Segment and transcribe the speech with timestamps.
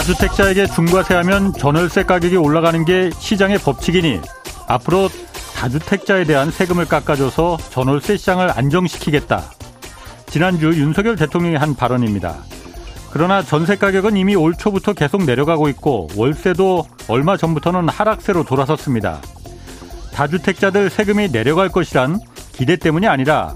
[0.00, 4.20] 다주택자에게 중과세하면 전월세 가격이 올라가는 게 시장의 법칙이니
[4.66, 5.10] 앞으로
[5.54, 9.44] 다주택자에 대한 세금을 깎아줘서 전월세 시장을 안정시키겠다.
[10.26, 12.38] 지난주 윤석열 대통령이 한 발언입니다.
[13.10, 19.20] 그러나 전세 가격은 이미 올 초부터 계속 내려가고 있고 월세도 얼마 전부터는 하락세로 돌아섰습니다.
[20.14, 22.20] 다주택자들 세금이 내려갈 것이란
[22.52, 23.54] 기대 때문이 아니라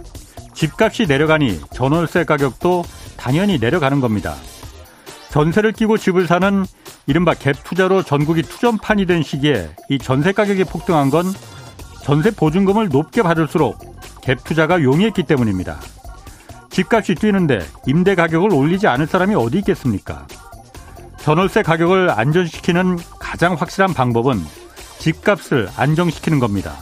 [0.53, 2.85] 집값이 내려가니 전월세 가격도
[3.17, 4.35] 당연히 내려가는 겁니다.
[5.35, 6.65] 전세를 끼고 집을 사는
[7.09, 11.25] 이른바 갭 투자로 전국이 투전판이 된 시기에 이 전세 가격이 폭등한 건
[12.05, 13.77] 전세 보증금을 높게 받을수록
[14.23, 15.81] 갭 투자가 용이했기 때문입니다.
[16.71, 20.29] 집값이 뛰는데 임대 가격을 올리지 않을 사람이 어디 있겠습니까?
[21.17, 24.41] 전월세 가격을 안전시키는 가장 확실한 방법은
[25.01, 26.77] 집값을 안정시키는 겁니다.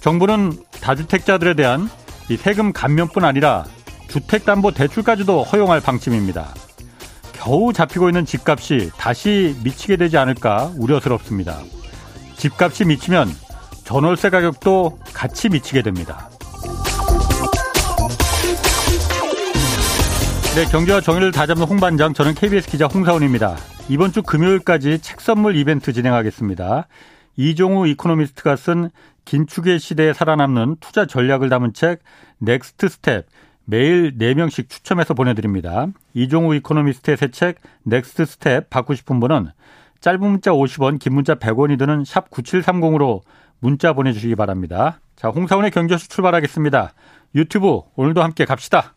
[0.00, 1.88] 정부는 다주택자들에 대한
[2.28, 3.64] 이 세금 감면뿐 아니라
[4.08, 6.52] 주택담보대출까지도 허용할 방침입니다.
[7.42, 11.58] 겨우 잡히고 있는 집값이 다시 미치게 되지 않을까 우려스럽습니다.
[12.36, 13.26] 집값이 미치면
[13.82, 16.30] 전월세 가격도 같이 미치게 됩니다.
[20.54, 23.56] 네, 경제와 정의를 다잡는 홍반장, 저는 KBS 기자 홍사원입니다.
[23.88, 26.86] 이번 주 금요일까지 책 선물 이벤트 진행하겠습니다.
[27.34, 28.90] 이종우 이코노미스트가 쓴
[29.24, 32.02] 긴축의 시대에 살아남는 투자 전략을 담은 책
[32.38, 33.26] Next Step
[33.64, 35.86] 매일 4명씩 추첨해서 보내드립니다.
[36.14, 39.48] 이종우 이코노미스트의 새 책 Next Step 받고 싶은 분은
[40.00, 43.20] 짧은 문자 50원, 긴 문자 100원이 드는 샵 9730으로
[43.60, 45.00] 문자 보내주시기 바랍니다.
[45.14, 46.92] 자, 홍사훈의 경제쇼 출발하겠습니다.
[47.36, 48.94] 유튜브 오늘도 함께 갑시다.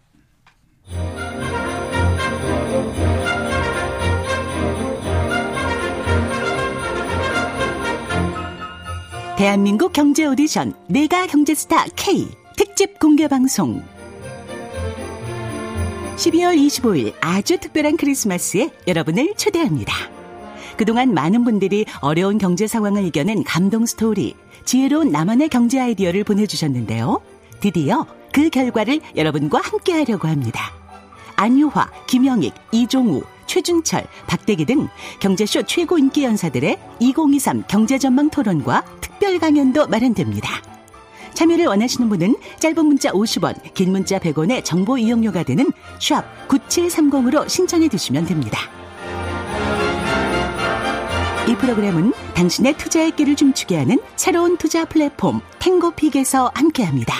[9.38, 12.28] 대한민국 경제 오디션 내가 경제스타 K
[12.58, 13.84] 특집 공개 방송
[16.16, 19.94] 12월 25일 아주 특별한 크리스마스에 여러분을 초대합니다.
[20.78, 27.22] 그동안 많은 분들이 어려운 경제 상황을 이겨낸 감동 스토리, 지혜로운 나만의 경제 아이디어를 보내주셨는데요.
[27.59, 30.74] 드디어 그 결과를 여러분과 함께 하려고 합니다.
[31.36, 34.88] 안유화, 김영익, 이종우, 최준철, 박대기 등
[35.20, 40.75] 경제쇼 최고 인기 연사들의 2023 경제전망 토론과 특별 강연도 마련됩니다.
[41.35, 47.90] 참여를 원하시는 분은 짧은 문자 50원, 긴 문자 100원의 정보 이용료가 되는 샵 9730으로 신청해
[47.90, 48.59] 주시면 됩니다.
[51.47, 57.13] 이 프로그램은 당신의 투자의 길을 춤추게 하는 새로운 투자 플랫폼 탱고픽에서 함께합니다.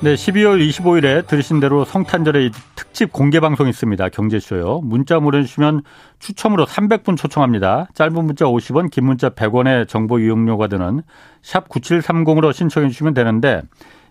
[0.00, 4.08] 네, 12월 25일에 들으신 대로 성탄절에 특집 공개 방송이 있습니다.
[4.10, 4.82] 경제쇼요.
[4.84, 5.82] 문자 보내주시면
[6.20, 7.88] 추첨으로 300분 초청합니다.
[7.94, 11.02] 짧은 문자 50원, 긴 문자 100원의 정보 이용료가 드는
[11.42, 13.62] 샵 9730으로 신청해 주시면 되는데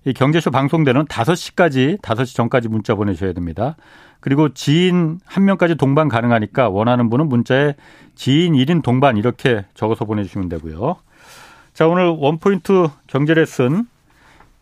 [0.04, 3.78] 이 경제쇼 방송되는 5시까지, 5시 전까지 문자 보내셔야 됩니다.
[4.20, 7.76] 그리고 지인 한 명까지 동반 가능하니까 원하는 분은 문자에
[8.14, 10.98] 지인 1인 동반 이렇게 적어서 보내주시면 되고요.
[11.74, 13.86] 자, 오늘 원포인트 경제 레슨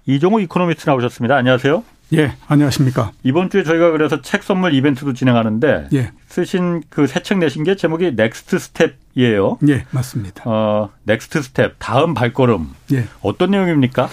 [0.05, 1.35] 이종우 이코노미스트 나오셨습니다.
[1.35, 1.83] 안녕하세요.
[2.13, 3.11] 예, 안녕하십니까.
[3.23, 6.11] 이번 주에 저희가 그래서 책 선물 이벤트도 진행하는데 예.
[6.27, 9.57] 쓰신 그 새 책 내신 게 제목이 Next Step이에요.
[9.69, 10.43] 예, 맞습니다.
[10.45, 12.67] 어, Next Step 다음 발걸음.
[12.93, 13.05] 예.
[13.23, 14.07] 어떤 내용입니까?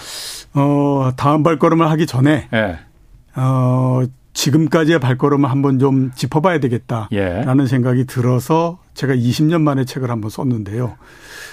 [0.55, 2.79] 어, 다음 발걸음을 하기 전에 예.
[3.35, 4.01] 어,
[4.33, 7.67] 지금까지의 발걸음을 한번 좀 짚어봐야 되겠다라는 예.
[7.67, 10.95] 생각이 들어서 제가 20년 만에 책을 한번 썼는데요.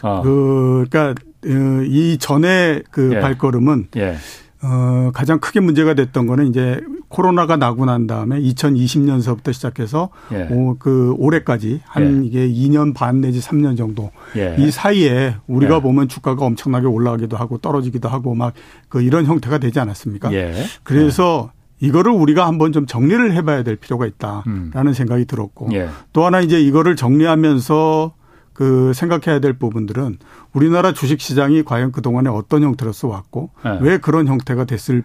[0.03, 0.23] 어.
[0.23, 3.21] 그, 그러니까 어, 이 전에 그 예.
[3.21, 4.17] 발걸음은 예.
[4.63, 10.49] 어, 가장 크게 문제가 됐던 거는 이제 코로나가 나고 난 다음에 2020년서부터 시작해서 예.
[10.51, 12.27] 오, 그 올해까지 한 예.
[12.27, 14.57] 이게 2년 반 내지 3년 정도 예.
[14.59, 15.81] 이 사이에 우리가 예.
[15.81, 18.53] 보면 주가가 엄청나게 올라가기도 하고 떨어지기도 하고 막
[18.91, 20.33] 그 이런 형태가 되지 않았습니까?
[20.35, 20.53] 예.
[20.83, 24.93] 그래서 이거를 우리가 한번 좀 정리를 해봐야 될 필요가 있다라는 음.
[24.93, 25.89] 생각이 들었고 예.
[26.13, 28.13] 또 하나 이제 이거를 정리하면서
[28.61, 30.19] 그 생각해야 될 부분들은
[30.53, 33.79] 우리나라 주식 시장이 과연 그동안에 어떤 형태로서 왔고 네.
[33.81, 35.03] 왜 그런 형태가 됐을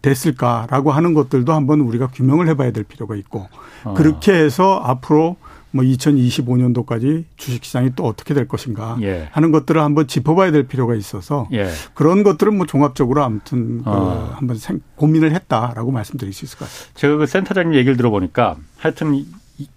[0.00, 3.48] 됐을까라고 하는 것들도 한번 우리가 규명을 해 봐야 될 필요가 있고
[3.84, 3.92] 어.
[3.92, 5.36] 그렇게 해서 앞으로
[5.72, 9.28] 뭐 2025년도까지 주식 시장이 또 어떻게 될 것인가 예.
[9.30, 11.68] 하는 것들을 한번 짚어봐야 될 필요가 있어서 예.
[11.92, 14.28] 그런 것들은 뭐 종합적으로 아무튼 그 어.
[14.30, 16.98] 그 한번 생, 고민을 했다라고 말씀드릴 수 있을 것 같습니다.
[16.98, 19.26] 제가 그 센터장님 얘기를 들어보니까 하여튼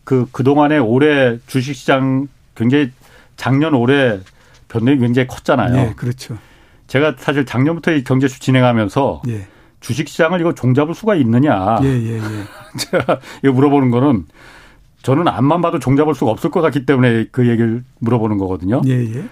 [0.06, 2.30] 그 그동안에 올해 주식 시장
[2.60, 2.92] 굉장히
[3.40, 4.20] 작년 올해
[4.68, 5.74] 변동이 굉장히 컸잖아요.
[5.74, 6.38] 네, 그렇죠.
[6.88, 9.48] 제가 사실 작년부터 이 경제수 진행하면서 예.
[9.80, 11.80] 주식시장을 이거 종잡을 수가 있느냐.
[11.82, 12.22] 예, 예, 예.
[12.78, 14.26] 제가 이거 물어보는 거는
[15.02, 18.82] 저는 앞만 봐도 종잡을 수가 없을 것 같기 때문에 그 얘기를 물어보는 거거든요.
[18.86, 19.24] 예, 예.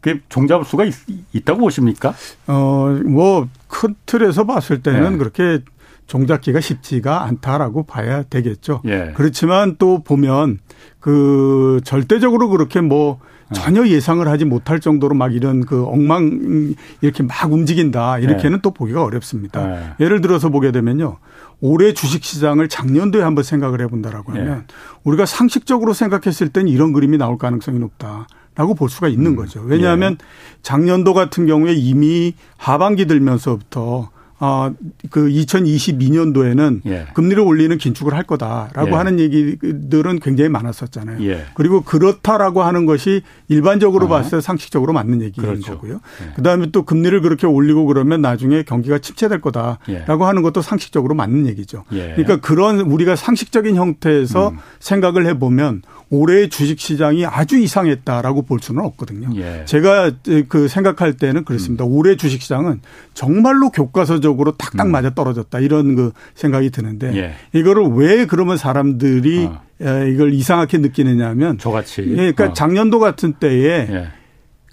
[0.00, 2.14] 그 종잡을 수가 있, 다고 보십니까?
[2.46, 5.16] 어, 뭐, 큰 틀에서 봤을 때는 예.
[5.18, 5.58] 그렇게
[6.06, 8.80] 종잡기가 쉽지가 않다라고 봐야 되겠죠.
[8.86, 9.12] 예.
[9.14, 10.58] 그렇지만 또 보면
[11.00, 13.20] 그 절대적으로 그렇게 뭐
[13.52, 18.62] 전혀 예상을 하지 못할 정도로 막 이런 그 엉망 이렇게 막 움직인다 이렇게는 네.
[18.62, 19.66] 또 보기가 어렵습니다.
[19.66, 19.90] 네.
[20.00, 21.18] 예를 들어서 보게 되면요.
[21.60, 24.74] 올해 주식 시장을 작년도에 한번 생각을 해본다라고 하면 네.
[25.04, 28.26] 우리가 상식적으로 생각했을 땐 이런 그림이 나올 가능성이 높다.
[28.56, 29.36] 라고 볼 수가 있는 음.
[29.36, 29.62] 거죠.
[29.64, 30.24] 왜냐하면 예.
[30.62, 34.10] 작년도 같은 경우에 이미 하반기 들면서부터
[34.42, 34.72] 어,
[35.10, 37.06] 그 2022년도에는 예.
[37.12, 38.94] 금리를 올리는 긴축을 할 거다라고 예.
[38.94, 41.22] 하는 얘기들은 굉장히 많았었잖아요.
[41.28, 41.44] 예.
[41.54, 44.08] 그리고 그렇다라고 하는 것이 일반적으로 아.
[44.08, 45.74] 봤을 때 상식적으로 맞는 얘기인 그렇죠.
[45.74, 46.00] 거고요.
[46.26, 46.32] 예.
[46.36, 50.04] 그다음에 또 금리를 그렇게 올리고 그러면 나중에 경기가 침체될 거다라고 예.
[50.06, 51.84] 하는 것도 상식적으로 맞는 얘기죠.
[51.92, 52.14] 예.
[52.16, 54.58] 그러니까 그런 우리가 상식적인 형태에서 음.
[54.78, 59.30] 생각을 해보면 올해 주식 시장이 아주 이상했다라고 볼 수는 없거든요.
[59.66, 60.10] 제가
[60.48, 61.84] 그 생각할 때는 그렇습니다.
[61.84, 61.92] 음.
[61.92, 62.80] 올해 주식 시장은
[63.14, 64.92] 정말로 교과서적 적으로 탁탁 음.
[64.92, 67.34] 맞아 떨어졌다 이런 그 생각이 드는데 예.
[67.58, 69.62] 이거를 왜 그러면 사람들이 어.
[70.08, 72.52] 이걸 이상하게 느끼느냐면 저같이 예, 그러니까 어.
[72.52, 74.08] 작년도 같은 때에 예.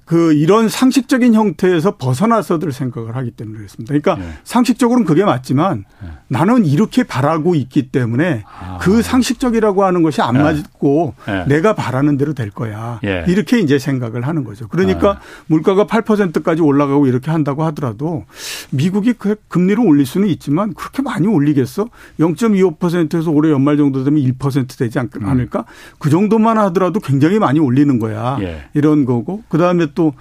[0.08, 3.90] 그 이런 상식적인 형태에서 벗어나서들 생각을 하기 때문에 그렇습니다.
[3.90, 4.38] 그러니까 네.
[4.46, 6.10] 상식적으로는 그게 맞지만 네.
[6.30, 8.78] 나는 이렇게 바라고 있기 때문에 아.
[8.80, 10.44] 그 상식적이라고 하는 것이 안 네.
[10.44, 11.46] 맞고 네.
[11.48, 13.02] 내가 바라는 대로 될 거야.
[13.04, 13.26] 예.
[13.28, 14.70] 이렇게 이제 생각을 하는 거죠.
[14.70, 15.20] 그러니까 네.
[15.48, 18.24] 물가가 8%까지 올라가고 이렇게 한다고 하더라도
[18.70, 21.90] 미국이 그 금리를 올릴 수는 있지만 그렇게 많이 올리겠어?
[22.22, 25.10] 0.25%에서 올해 연말 정도 되면 1% 되지 음.
[25.26, 25.60] 않을까?
[25.60, 25.64] 음.
[26.00, 28.38] 그 정도만 하더라도 굉장히 많이 올리는 거야.
[28.40, 28.70] 예.
[28.74, 30.14] 이런 거고 그다음에 또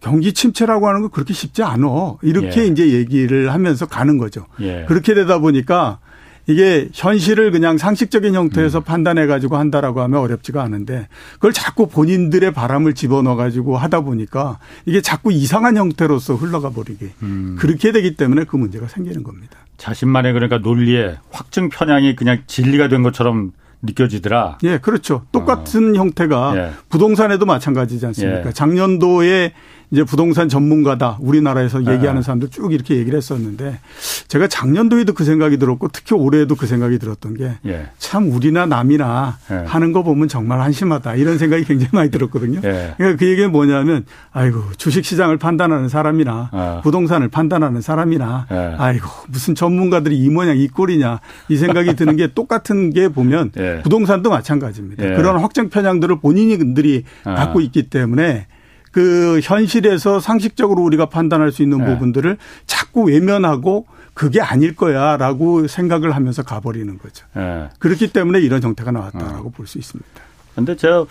[0.00, 2.18] 경기 침체라고 하는 거 그렇게 쉽지 않어.
[2.22, 2.66] 이렇게 예.
[2.66, 4.46] 이제 얘기를 하면서 가는 거죠.
[4.60, 4.84] 예.
[4.86, 5.98] 그렇게 되다 보니까
[6.46, 8.82] 이게 현실을 그냥 상식적인 형태에서 음.
[8.84, 15.00] 판단해 가지고 한다라고 하면 어렵지가 않은데 그걸 자꾸 본인들의 바람을 집어넣어 가지고 하다 보니까 이게
[15.00, 17.56] 자꾸 이상한 형태로서 흘러가 버리게 음.
[17.58, 19.56] 그렇게 되기 때문에 그 문제가 생기는 겁니다.
[19.78, 23.52] 자신만의 그러니까 논리에 확증 편향이 그냥 진리가 된 것처럼
[23.84, 24.58] 느껴지더라.
[24.64, 25.26] 예, 그렇죠.
[25.32, 25.98] 똑같은 어.
[25.98, 26.70] 형태가 예.
[26.88, 28.48] 부동산에도 마찬가지지 않습니까?
[28.48, 28.52] 예.
[28.52, 29.52] 작년도에
[29.94, 31.92] 이제 부동산 전문가다 우리나라에서 네.
[31.92, 33.78] 얘기하는 사람들 쭉 이렇게 얘기를 했었는데
[34.26, 38.28] 제가 작년도에도 그 생각이 들었고 특히 올해에도 그 생각이 들었던 게참 예.
[38.28, 39.54] 우리나 남이나 예.
[39.66, 42.60] 하는 거 보면 정말 한심하다 이런 생각이 굉장히 많이 들었거든요.
[42.64, 42.94] 예.
[42.96, 46.80] 그러니까 그 얘기는 뭐냐면 아이고 주식 시장을 판단하는 사람이나 어.
[46.82, 48.74] 부동산을 판단하는 사람이나 예.
[48.76, 53.80] 아이고 무슨 전문가들이 이 모양 이 꼴이냐 이 생각이 드는 게 똑같은 게 보면 예.
[53.84, 55.12] 부동산도 마찬가지입니다.
[55.12, 55.14] 예.
[55.14, 57.34] 그런 확정 편향들을 본인들이 어.
[57.34, 58.48] 갖고 있기 때문에
[58.94, 61.86] 그 현실에서 상식적으로 우리가 판단할 수 있는 네.
[61.86, 67.26] 부분들을 자꾸 외면하고 그게 아닐 거야라고 생각을 하면서 가버리는 거죠.
[67.34, 67.68] 네.
[67.80, 69.50] 그렇기 때문에 이런 정태가 나왔다라고 어.
[69.50, 70.08] 볼수 있습니다.
[70.54, 71.06] 근데 제가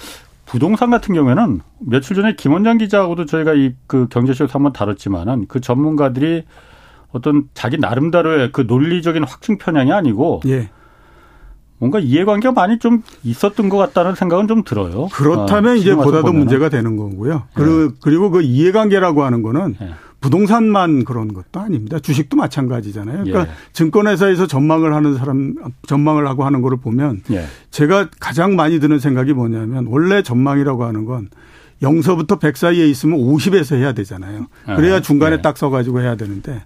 [0.46, 6.46] 부동산 같은 경우에는 며칠 전에 김원장 기자하고도 저희가 이 그 경제쇼에서 한번 다뤘지만은 그 전문가들이
[7.12, 10.70] 어떤 자기 나름대로의 그 논리적인 확증 편향이 아니고 예.
[11.84, 15.10] 뭔가 이해관계가 많이 좀 있었던 것 같다는 생각은 좀 들어요.
[15.12, 17.44] 그렇다면 아, 이제 보다 더 문제가 되는 거고요.
[17.54, 17.96] 그리고, 네.
[18.02, 19.90] 그리고 그 이해관계라고 하는 거는 네.
[20.22, 22.00] 부동산만 그런 것도 아닙니다.
[22.00, 23.26] 주식도 마찬가지잖아요.
[23.26, 23.56] 그러니까 예.
[23.74, 27.44] 증권회사에서 전망을 하는 사람, 전망을 하고 하는 거를 보면 예.
[27.70, 31.28] 제가 가장 많이 드는 생각이 뭐냐면 원래 전망이라고 하는 건
[31.82, 34.48] 영서부터 100 사이에 있으면 50에서 해야 되잖아요.
[34.78, 35.42] 그래야 아, 중간에 예.
[35.42, 36.64] 딱 써가지고 해야 되는데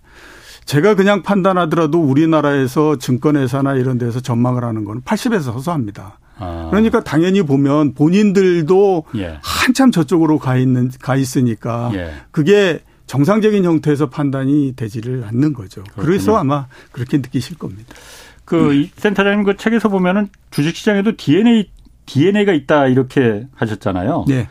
[0.67, 6.19] 제가 그냥 판단하더라도 우리나라에서 증권회사나 이런 데서 전망을 하는 건 80에서 서서합니다.
[6.37, 6.67] 아.
[6.69, 9.39] 그러니까 당연히 보면 본인들도 예.
[9.41, 12.11] 한참 저쪽으로 가 있는 가 있으니까 예.
[12.31, 15.83] 그게 정상적인 형태에서 판단이 되지를 않는 거죠.
[15.83, 16.05] 그렇군요.
[16.05, 17.95] 그래서 아마 그렇게 느끼실 겁니다.
[18.43, 18.89] 그 음.
[18.97, 21.69] 센터장님 그 책에서 보면은 주식시장에도 DNA
[22.05, 24.25] DNA가 있다 이렇게 하셨잖아요.
[24.27, 24.49] 네.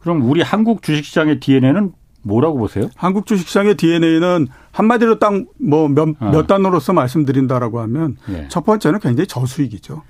[0.00, 2.88] 그럼 우리 한국 주식시장의 DNA는 뭐라고 보세요?
[2.96, 6.30] 한국 주식시장의 DNA는 한마디로 딱 뭐몇 어.
[6.30, 8.46] 몇 단어로서 말씀드린다라고 하면 예.
[8.48, 10.02] 첫 번째는 굉장히 저수익이죠.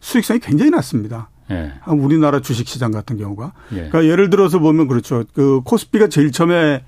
[0.00, 1.30] 수익성이 굉장히 낮습니다.
[1.50, 1.72] 예.
[1.86, 3.52] 우리나라 주식시장 같은 경우가.
[3.72, 3.76] 예.
[3.76, 5.24] 그러니까 예를 들어서 보면 그렇죠.
[5.34, 6.84] 그 코스피가 제일 처음에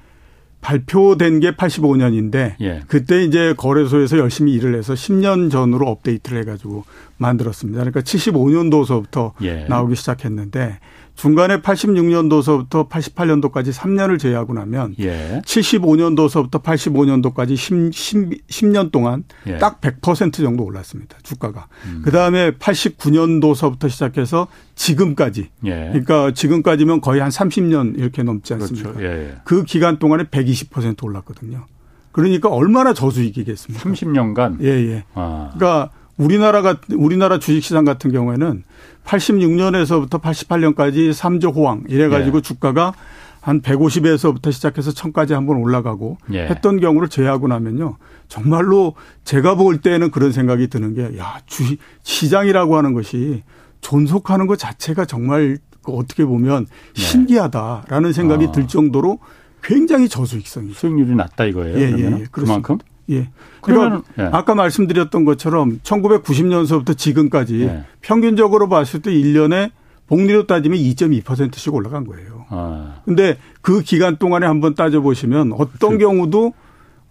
[0.60, 2.82] 발표된 게 85년인데 예.
[2.86, 6.84] 그때 이제 거래소에서 열심히 일을 해서 10년 전으로 업데이트를 해가지고
[7.16, 7.78] 만들었습니다.
[7.78, 9.64] 그러니까 75년도서부터 예.
[9.68, 10.78] 나오기 시작했는데
[11.20, 15.42] 중간에 86년도서부터 88년도까지 3년을 제외하고 나면 예.
[15.44, 17.56] 75년도서부터 85년도까지
[17.92, 19.58] 10, 10, 년 동안 예.
[19.58, 21.18] 딱100% 정도 올랐습니다.
[21.22, 21.66] 주가가.
[21.84, 22.00] 음.
[22.06, 24.46] 그다음에 89년도서부터 시작해서
[24.76, 25.50] 지금까지.
[25.66, 25.90] 예.
[25.92, 28.72] 그러니까 지금까지면 거의 한 30년 이렇게 넘지 그렇죠.
[28.72, 28.92] 않습니까?
[28.94, 29.06] 그렇죠.
[29.06, 29.36] 예.
[29.44, 31.66] 그 기간 동안에 120% 올랐거든요.
[32.12, 33.90] 그러니까 얼마나 저수익이겠습니까?
[33.90, 34.62] 30년간.
[34.62, 35.04] 예, 예.
[35.12, 35.50] 아.
[35.54, 38.62] 그러니까 우리나라가 우리나라 주식시장 같은 경우에는
[39.04, 42.42] 86년에서부터 88년까지 3조 호황 이래 가지고 예.
[42.42, 42.92] 주가가
[43.40, 46.42] 한 150에서부터 시작해서 1000까지 한번 올라가고 예.
[46.42, 47.96] 했던 경우를 제외하고 나면요.
[48.28, 53.42] 정말로 제가 볼 때는 그런 생각이 드는 게 야, 주식 시장이라고 하는 것이
[53.80, 57.02] 존속하는 것 자체가 정말 그 어떻게 보면 네.
[57.02, 58.52] 신기하다라는 생각이 아.
[58.52, 59.18] 들 정도로
[59.62, 61.78] 굉장히 저수익성이 수익률이 낮다 이거예요.
[61.78, 62.24] 예, 예, 예.
[62.30, 62.78] 그만큼
[63.10, 63.28] 예.
[63.60, 64.22] 그러면 예.
[64.32, 67.84] 아까 말씀드렸던 것처럼 1990년서부터 지금까지 예.
[68.00, 69.70] 평균적으로 봤을 때 1년에
[70.06, 72.46] 복리로 따지면 2.2%씩 올라간 거예요.
[72.48, 73.00] 아.
[73.04, 75.98] 근데 그 기간 동안에 한번 따져 보시면 어떤 그렇죠.
[75.98, 76.52] 경우도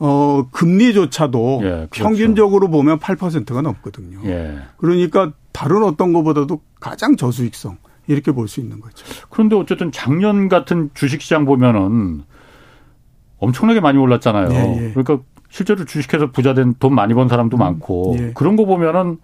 [0.01, 2.03] 어 금리조차도 예, 그렇죠.
[2.03, 4.19] 평균적으로 보면 8%가 넘거든요.
[4.25, 4.57] 예.
[4.77, 7.77] 그러니까 다른 어떤 것보다도 가장 저수익성
[8.07, 9.05] 이렇게 볼 수 있는 거죠.
[9.29, 12.23] 그런데 어쨌든 작년 같은 주식시장 보면은
[13.37, 14.49] 엄청나게 많이 올랐잖아요.
[14.51, 14.91] 예, 예.
[14.93, 18.31] 그러니까 실제로 주식해서 부자 된 돈 많이 번 사람도 음, 많고 예.
[18.35, 19.17] 그런 거 보면은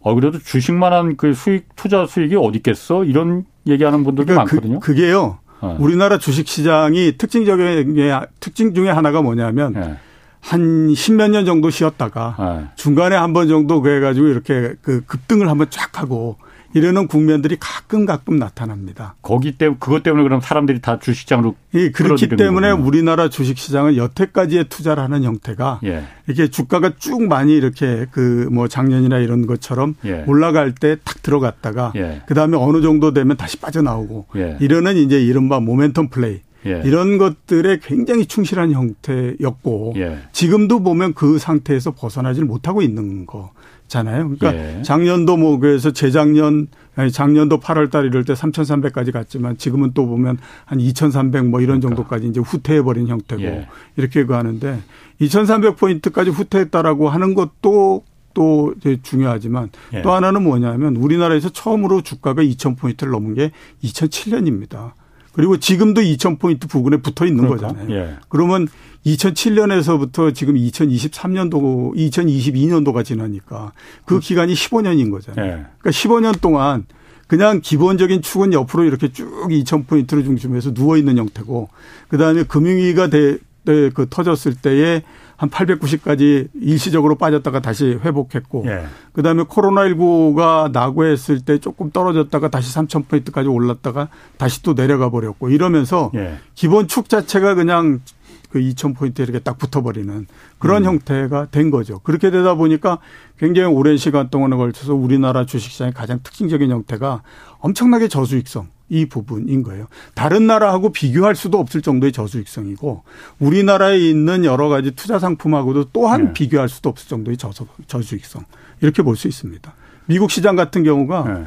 [0.00, 4.80] 어 그래도 주식만한 그 수익 투자 수익이 어디 있겠어 이런 얘기하는 분들도 그러니까 그, 많거든요.
[4.80, 5.76] 그, 게요 어.
[5.80, 9.96] 우리나라 주식 시장이 특징적인 게 특징 중에 하나가 뭐냐면 예.
[10.40, 12.68] 한 십몇 년 정도 쉬었다가 예.
[12.76, 16.36] 중간에 한 번 정도 그래가지고 이렇게 그 급등을 한번 쫙 하고
[16.74, 19.14] 이러는 국면들이 가끔 가끔 나타납니다.
[19.22, 22.86] 거기 때문에 그것 때문에 그럼 사람들이 다 주식시장으로 예, 그렇기 때문에 거군요.
[22.86, 26.04] 우리나라 주식시장은 여태까지의 투자를 하는 형태가 예.
[26.26, 30.24] 이렇게 주가가 쭉 많이 이렇게 그 뭐 작년이나 이런 것처럼 예.
[30.26, 32.22] 올라갈 때 탁 들어갔다가 예.
[32.26, 34.56] 그 다음에 어느 정도 되면 다시 빠져나오고 예.
[34.60, 36.82] 이러는 이제 이른바 모멘텀 플레이 예.
[36.84, 40.18] 이런 것들에 굉장히 충실한 형태였고 예.
[40.32, 43.50] 지금도 보면 그 상태에서 벗어나질 못하고 있는 거.
[43.92, 44.30] 잖아요.
[44.30, 44.82] 그러니까 예.
[44.82, 46.68] 작년도 뭐 그래서 재작년
[47.12, 51.96] 작년도 8월 달 이럴 때 3,300까지 갔지만 지금은 또 보면 한 2,300 뭐 이런 그러니까.
[51.96, 53.68] 정도까지 이제 후퇴해 버린 형태고 예.
[53.96, 54.80] 이렇게 그 하는데
[55.18, 60.00] 2,300 포인트까지 후퇴했다라고 하는 것도 또 중요하지만 예.
[60.00, 63.50] 또 하나는 뭐냐면 우리나라에서 처음으로 주가가 2,000 포인트를 넘은 게
[63.84, 64.92] 2007년입니다.
[65.32, 67.68] 그리고 지금도 2,000포인트 부근에 붙어 있는 그러니까.
[67.68, 67.96] 거잖아요.
[67.96, 68.16] 예.
[68.28, 68.68] 그러면
[69.06, 73.72] 2007년에서부터 지금 2023년도, 2022년도가 지나니까
[74.04, 74.28] 그 그렇죠.
[74.28, 75.46] 기간이 15년인 거잖아요.
[75.46, 75.50] 예.
[75.78, 76.84] 그러니까 15년 동안
[77.26, 81.70] 그냥 기본적인 축은 옆으로 이렇게 쭉 2,000포인트를 중심해서 누워있는 형태고
[82.08, 85.02] 그 다음에 금융위기가 돼, 네, 그 터졌을 때에
[85.42, 88.84] 한 890까지 일시적으로 빠졌다가 다시 회복했고 예.
[89.12, 94.06] 그다음에 코로나19가 나고했을 때 조금 떨어졌다가 다시 3,000포인트까지 올랐다가
[94.36, 96.36] 다시 또 내려가 버렸고 이러면서 예.
[96.54, 98.02] 기본 축 자체가 그냥
[98.50, 100.28] 그 2,000포인트 이렇게 딱 붙어버리는
[100.60, 100.90] 그런 음.
[100.90, 101.98] 형태가 된 거죠.
[101.98, 102.98] 그렇게 되다 보니까
[103.36, 107.22] 굉장히 오랜 시간 동안에 걸쳐서 우리나라 주식시장의 가장 특징적인 형태가
[107.58, 109.86] 엄청나게 저수익성 이 부분인 거예요.
[110.14, 113.04] 다른 나라하고 비교할 수도 없을 정도의 저수익성이고
[113.38, 116.32] 우리나라에 있는 여러 가지 투자 상품하고도 또한 네.
[116.34, 118.44] 비교할 수도 없을 정도의 저수, 저수익성
[118.82, 119.74] 이렇게 볼 수 있습니다.
[120.04, 121.46] 미국 시장 같은 경우가 네.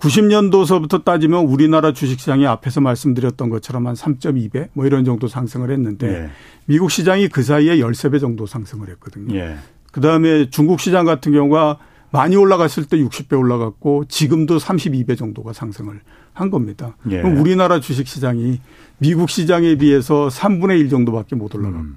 [0.00, 6.30] 90년도서부터 따지면 우리나라 주식시장이 앞에서 말씀드렸던 것처럼 한 3.2배 뭐 이런 정도 상승을 했는데 네.
[6.66, 9.32] 미국 시장이 그 사이에 13배 정도 상승을 했거든요.
[9.32, 9.56] 네.
[9.92, 11.78] 그다음에 중국 시장 같은 경우가
[12.10, 16.00] 많이 올라갔을 때 60배 올라갔고 지금도 32배 정도가 상승을
[16.32, 16.96] 한 겁니다.
[17.10, 17.22] 예.
[17.22, 18.60] 그럼 우리나라 주식 시장이
[18.98, 21.94] 미국 시장에 비해서 3분의 1 정도밖에 못 올라갔고 음.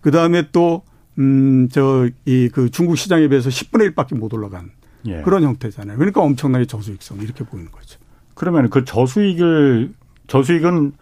[0.00, 0.82] 그 다음에 또
[1.18, 4.70] 음, 저, 이, 그 중국 시장에 비해서 10분의 1밖에 못 올라간
[5.06, 5.22] 예.
[5.22, 5.98] 그런 형태잖아요.
[5.98, 7.98] 그러니까 엄청나게 저수익성 이렇게 보이는 거죠.
[8.34, 9.92] 그러면 그 저수익을,
[10.26, 10.92] 저수익은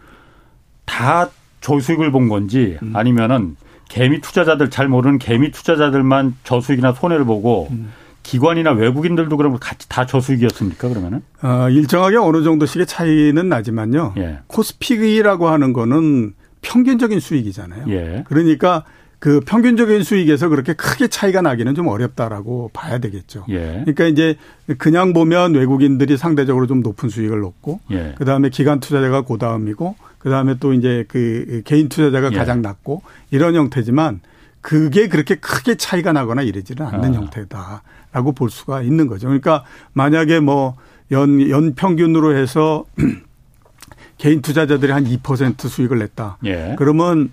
[0.85, 1.29] 다
[1.61, 2.95] 저수익을 본 건지 음.
[2.95, 3.55] 아니면은
[3.87, 7.91] 개미 투자자들 잘 모르는 개미 투자자들만 저수익이나 손해를 보고 음.
[8.23, 11.21] 기관이나 외국인들도 그러면 같이 다 저수익이었습니까 그러면은?
[11.41, 14.13] 어, 일정하게 어느 정도씩의 차이는 나지만요.
[14.17, 14.39] 예.
[14.47, 17.85] 코스피라고 하는 거는 평균적인 수익이잖아요.
[17.89, 18.23] 예.
[18.27, 18.83] 그러니까
[19.19, 23.45] 그 평균적인 수익에서 그렇게 크게 차이가 나기는 좀 어렵다라고 봐야 되겠죠.
[23.49, 23.83] 예.
[23.85, 24.35] 그러니까 이제
[24.77, 28.15] 그냥 보면 외국인들이 상대적으로 좀 높은 수익을 얻고 예.
[28.17, 32.37] 그다음에 기관 투자자가 고다음이고 그다음에 또 이제 그 개인 투자자가 예.
[32.37, 34.21] 가장 낮고 이런 형태지만
[34.61, 37.17] 그게 그렇게 크게 차이가 나거나 이러지는 않는 아.
[37.17, 39.27] 형태다 라고 볼 수가 있는 거죠.
[39.27, 39.63] 그러니까
[39.93, 40.75] 만약에 뭐
[41.11, 42.85] 연, 연 평균으로 해서
[44.17, 46.37] 개인 투자자들이 한 2% 수익을 냈다.
[46.45, 46.75] 예.
[46.77, 47.31] 그러면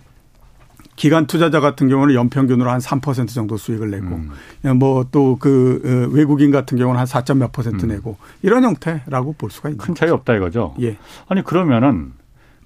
[0.99, 4.79] 기관 투자자 같은 경우는 연평균으로 한 3% 정도 수익을 내고 음.
[4.79, 7.23] 뭐또 그 어, 외국인 같은 경우는 한 4.
[7.35, 7.91] 몇 퍼센트 음.
[7.91, 10.75] 내고 이런 형태라고 볼 수가 있는 큰 차이 없다 이거죠.
[10.81, 10.97] 예.
[11.29, 12.13] 아니 그러면은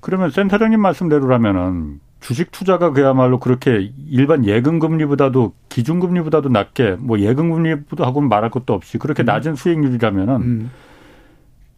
[0.01, 7.51] 그러면 센터장님 말씀대로라면은 주식 투자가 그야말로 그렇게 일반 예금 금리보다도 기준 금리보다도 낮게 뭐 예금
[7.51, 9.27] 금리보다 하고는 말할 것도 없이 그렇게 음.
[9.27, 10.71] 낮은 수익률이라면은 음.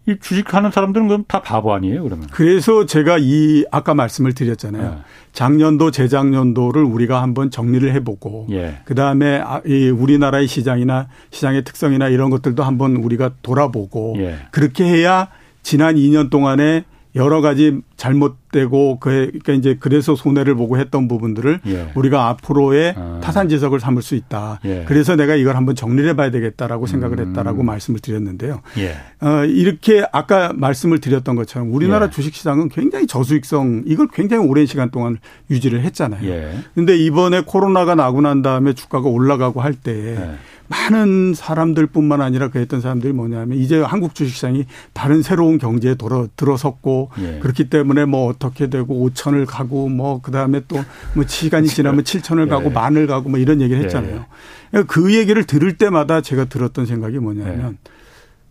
[0.06, 2.26] 이 주식하는 사람들은 그럼 다 바보 아니에요, 그러면?
[2.30, 4.90] 그래서 제가 이 아까 말씀을 드렸잖아요.
[4.90, 4.98] 네.
[5.32, 8.80] 작년도, 재작년도를 우리가 한번 정리를 해보고, 예.
[8.84, 14.40] 그 다음에 아, 이 우리나라의 시장이나 시장의 특성이나 이런 것들도 한번 우리가 돌아보고, 예.
[14.50, 15.28] 그렇게 해야
[15.62, 16.84] 지난 2년 동안에
[17.14, 21.92] 여러 가지 잘못되고 그러니까 이제 그래서 손해를 보고 했던 부분들을 예.
[21.94, 23.20] 우리가 앞으로의 아.
[23.22, 24.60] 타산지석을 삼을 수 있다.
[24.64, 24.84] 예.
[24.86, 27.28] 그래서 내가 이걸 한번 정리를 해봐야 되겠다라고 생각을 음.
[27.28, 28.60] 했다라고 말씀을 드렸는데요.
[28.78, 28.96] 예.
[29.26, 32.10] 어, 이렇게 아까 말씀을 드렸던 것처럼 우리나라 예.
[32.10, 35.18] 주식시장은 굉장히 저수익성 이걸 굉장히 오랜 시간 동안
[35.50, 36.20] 유지를 했잖아요.
[36.74, 36.96] 그런데 예.
[36.96, 40.30] 이번에 코로나가 나고 난 다음에 주가가 올라가고 할때 예.
[40.68, 47.38] 많은 사람들뿐만 아니라 그랬던 사람들이 뭐냐면 이제 한국 주식시장이 다른 새로운 경제에 돌아 들어섰고 예.
[47.40, 50.82] 그렇기 때문에 뭐 어떻게 되고 5천을 가고 뭐 그다음에 또
[51.14, 52.68] 뭐 시간이 지나면 7천을 가고 예.
[52.70, 54.24] 만을 가고 뭐 이런 얘기를 했잖아요.
[54.74, 54.82] 예.
[54.86, 57.90] 그 얘기를 들을 때마다 제가 들었던 생각이 뭐냐면 예.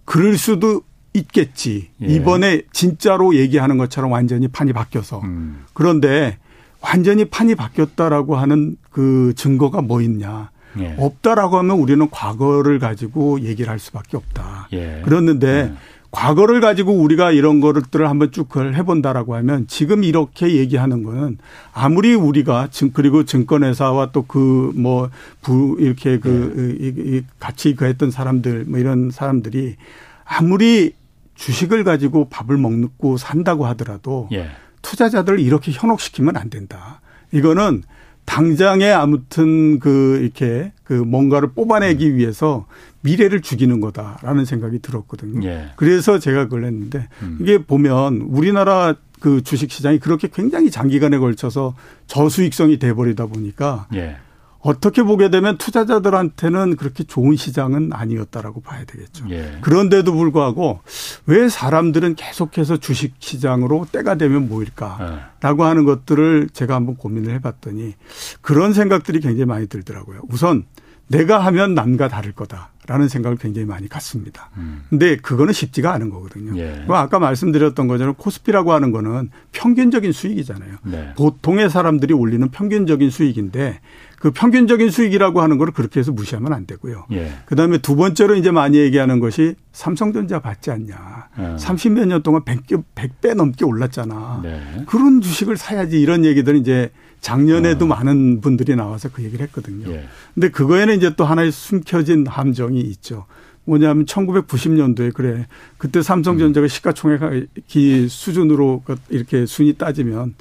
[0.05, 0.81] 그럴 수도
[1.13, 1.89] 있겠지.
[2.01, 2.05] 예.
[2.07, 5.19] 이번에 진짜로 얘기하는 것처럼 완전히 판이 바뀌어서.
[5.21, 5.65] 음.
[5.73, 6.37] 그런데
[6.81, 10.49] 완전히 판이 바뀌었다라고 하는 그 증거가 뭐 있냐.
[10.79, 10.95] 예.
[10.97, 14.69] 없다라고 하면 우리는 과거를 가지고 얘기를 할 수밖에 없다.
[14.73, 15.01] 예.
[15.05, 15.73] 그렇는데 예.
[16.13, 21.39] 과거를 가지고 우리가 이런 것들을 한번 쭉 해본다라고 하면 지금 이렇게 얘기하는 거는
[21.73, 25.09] 아무리 우리가 증 그리고 증권회사와 또 그 뭐
[25.41, 29.75] 부 이렇게 그 이, 이 같이 그 했던 사람들 뭐 이런 사람들이
[30.23, 30.93] 아무리
[31.33, 34.51] 주식을 가지고 밥을 먹고 산다고 하더라도 예.
[34.83, 37.01] 투자자들을 이렇게 현혹시키면 안 된다.
[37.31, 37.81] 이거는
[38.25, 42.17] 당장에 아무튼 그 이렇게 그 뭔가를 뽑아내기 음.
[42.17, 42.67] 위해서
[43.03, 45.47] 미래를 죽이는 거다라는 생각이 들었거든요.
[45.47, 45.71] 예.
[45.75, 47.37] 그래서 제가 그걸 했는데 음.
[47.41, 51.75] 이게 보면 우리나라 그 주식 시장이 그렇게 굉장히 장기간에 걸쳐서
[52.07, 54.17] 저수익성이 돼 버리다 보니까 예.
[54.59, 59.25] 어떻게 보게 되면 투자자들한테는 그렇게 좋은 시장은 아니었다라고 봐야 되겠죠.
[59.29, 59.57] 예.
[59.59, 60.79] 그런데도 불구하고
[61.25, 65.67] 왜 사람들은 계속해서 주식 시장으로 때가 되면 모일까라고 예.
[65.67, 67.95] 하는 것들을 제가 한번 고민을 해봤더니
[68.39, 70.21] 그런 생각들이 굉장히 많이 들더라고요.
[70.29, 70.63] 우선
[71.07, 74.49] 내가 하면 남과 다를 거다라는 생각을 굉장히 많이 갖습니다.
[74.57, 74.83] 음.
[74.89, 76.57] 근데 그거는 쉽지가 않은 거거든요.
[76.59, 76.85] 예.
[76.89, 80.77] 아까 말씀드렸던 것처럼 코스피라고 하는 거는 평균적인 수익이잖아요.
[80.83, 81.13] 네.
[81.15, 83.79] 보통의 사람들이 올리는 평균적인 수익인데
[84.17, 87.07] 그 평균적인 수익이라고 하는 걸 그렇게 해서 무시하면 안 되고요.
[87.11, 87.33] 예.
[87.45, 91.27] 그다음에 두 번째로 이제 많이 얘기하는 것이 삼성전자 받지 않냐.
[91.37, 91.41] 예.
[91.57, 94.39] 30몇 년 동안 100배, 100배 넘게 올랐잖아.
[94.41, 94.85] 네.
[94.87, 96.89] 그런 주식을 사야지 이런 얘기들은 이제
[97.23, 97.87] 작년에도 어.
[97.87, 99.89] 많은 분들이 나와서 그 얘기를 했거든요.
[99.91, 100.05] 예.
[100.33, 103.25] 근데 그거에는 이제 또 하나의 숨겨진 함정이 있죠.
[103.65, 106.67] 뭐냐면 1990년도에 그래 그때 삼성전자가 음.
[106.67, 107.47] 시가총액
[108.09, 110.35] 수준으로 이렇게 순위 따지면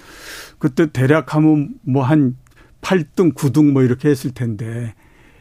[0.58, 2.36] 그때 대략 하면 뭐 한
[2.80, 4.94] 8등, 9등 뭐 이렇게 했을 텐데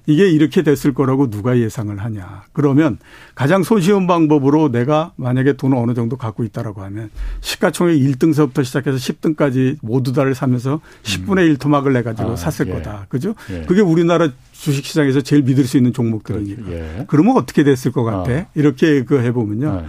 [0.08, 2.44] 이게 이렇게 됐을 거라고 누가 예상을 하냐.
[2.54, 2.98] 그러면
[3.36, 7.12] 가장 손쉬운 방법으로 내가 만약에 돈을 어느 정도 갖고 있다라고 하면
[7.42, 12.74] 시가총액 1등서부터 시작해서 10등까지 모두 다를 사면서 10분의 1 토막을 내 가지고 아, 샀을 예.
[12.74, 13.06] 거다.
[13.10, 13.36] 그죠?
[13.52, 13.62] 예.
[13.68, 16.72] 그게 우리나라 주식 시장에서 제일 믿을 수 있는 종목들이니까.
[16.72, 17.06] 예.
[17.08, 18.32] 그러면 어떻게 됐을 것 같아?
[18.32, 18.46] 아.
[18.56, 19.82] 이렇게 그 해보면요.
[19.82, 19.88] 네.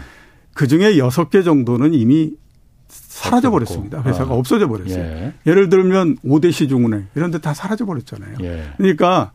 [0.54, 2.32] 그 중에 6개 정도는 이미
[2.88, 4.02] 사라져 버렸습니다.
[4.02, 4.36] 회사가 아.
[4.36, 5.32] 없어져 버렸어요.
[5.46, 5.54] 예.
[5.54, 8.36] 를 들면 5대 시중은행 이런 데 다 사라져 버렸잖아요.
[8.42, 8.64] 예.
[8.76, 9.32] 그러니까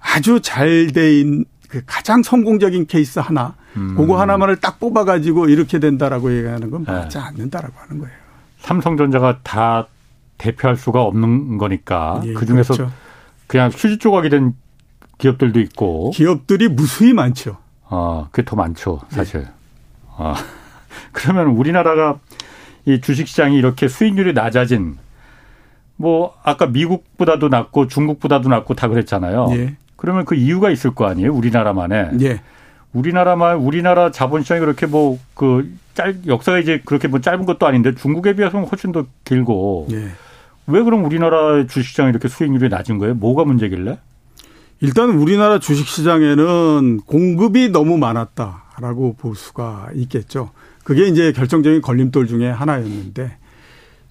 [0.00, 3.94] 아주 잘돼그 가장 성공적인 케이스 하나, 음.
[3.96, 7.22] 그거 하나만을 딱 뽑아가지고 이렇게 된다라고 얘기하는 건 맞지 예.
[7.22, 8.14] 않는다라고 하는 거예요.
[8.58, 9.86] 삼성전자가 다
[10.38, 12.92] 대표할 수가 없는 거니까 예, 그 중에서 그렇죠.
[13.46, 14.54] 그냥 휴지 조각이 된
[15.18, 17.58] 기업들도 있고 기업들이 무수히 많죠.
[17.88, 19.42] 아, 그게 더 많죠, 사실.
[19.42, 19.48] 네.
[20.16, 20.34] 아,
[21.12, 22.18] 그러면 우리나라가
[22.86, 24.96] 이 주식시장이 이렇게 수익률이 낮아진
[25.96, 29.48] 뭐 아까 미국보다도 낮고 중국보다도 낮고 다 그랬잖아요.
[29.50, 29.76] 예.
[30.00, 31.30] 그러면 그 이유가 있을 거 아니에요?
[31.34, 32.12] 우리나라만에.
[32.22, 32.40] 예.
[32.94, 38.92] 우리나라만 우리나라 자본시장이 그렇게 뭐그짤 역사가 이제 그렇게 뭐 짧은 것도 아닌데 중국에 비해서는 훨씬
[38.92, 39.88] 더 길고.
[39.92, 40.08] 예.
[40.66, 43.14] 왜 그럼 우리나라 주식시장이 이렇게 수익률이 낮은 거예요?
[43.14, 43.98] 뭐가 문제길래?
[44.80, 50.50] 일단 우리나라 주식시장에는 공급이 너무 많았다라고 볼 수가 있겠죠.
[50.82, 53.36] 그게 이제 결정적인 걸림돌 중에 하나였는데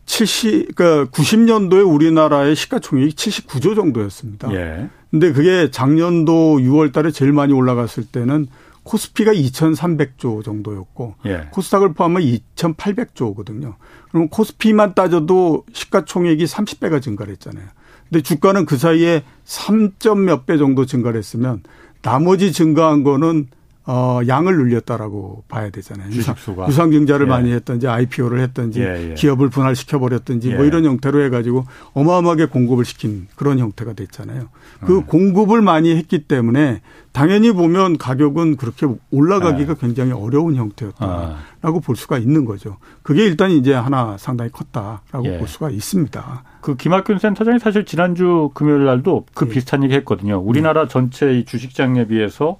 [0.06, 4.54] 70, 그러니까 90년도에 우리나라의 시가총액이 79조 정도였습니다.
[4.54, 4.90] 예.
[5.12, 8.48] 근데 그게 작년도 6월 달에 제일 많이 올라갔을 때는
[8.84, 11.48] 코스피가 2,300조 정도였고 예.
[11.52, 13.76] 코스닥을 포함하면 2,800조거든요.
[14.12, 17.66] 그럼 코스피만 따져도 시가총액이 30배가 증가를 했잖아요.
[18.10, 21.62] 근데 주가는 그 사이에 3점 몇 배 정도 증가를 했으면
[22.02, 23.48] 나머지 증가한 거는
[23.92, 26.12] 어, 양을 늘렸다라고 봐야 되잖아요.
[26.12, 26.68] 주식수가.
[26.68, 27.30] 유상 증자를 예.
[27.30, 29.14] 많이 했던지 IPO를 했던지 예, 예.
[29.16, 30.68] 기업을 분할시켜 버렸던지 뭐 예.
[30.68, 34.50] 이런 형태로 해 가지고 어마어마하게 공급을 시킨 그런 형태가 됐잖아요.
[34.86, 35.06] 그 음.
[35.08, 36.82] 공급을 많이 했기 때문에
[37.14, 39.76] 당연히 보면 가격은 그렇게 올라가기가 예.
[39.82, 41.80] 굉장히 어려운 형태였다라고 아.
[41.84, 42.78] 볼 수가 있는 거죠.
[43.02, 45.40] 그게 일단 이제 하나 상당히 컸다라고 예.
[45.40, 46.44] 볼 수가 있습니다.
[46.62, 50.38] 그 김학균 센터장이 사실 지난주 금요일 날도 그 비슷한 얘기 했거든요.
[50.38, 52.60] 우리나라 전체 이 주식장에 비해서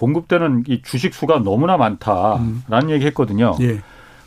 [0.00, 2.90] 공급되는 이 주식 수가 너무나 많다라는 음.
[2.90, 3.54] 얘기 했거든요.
[3.60, 3.80] 예.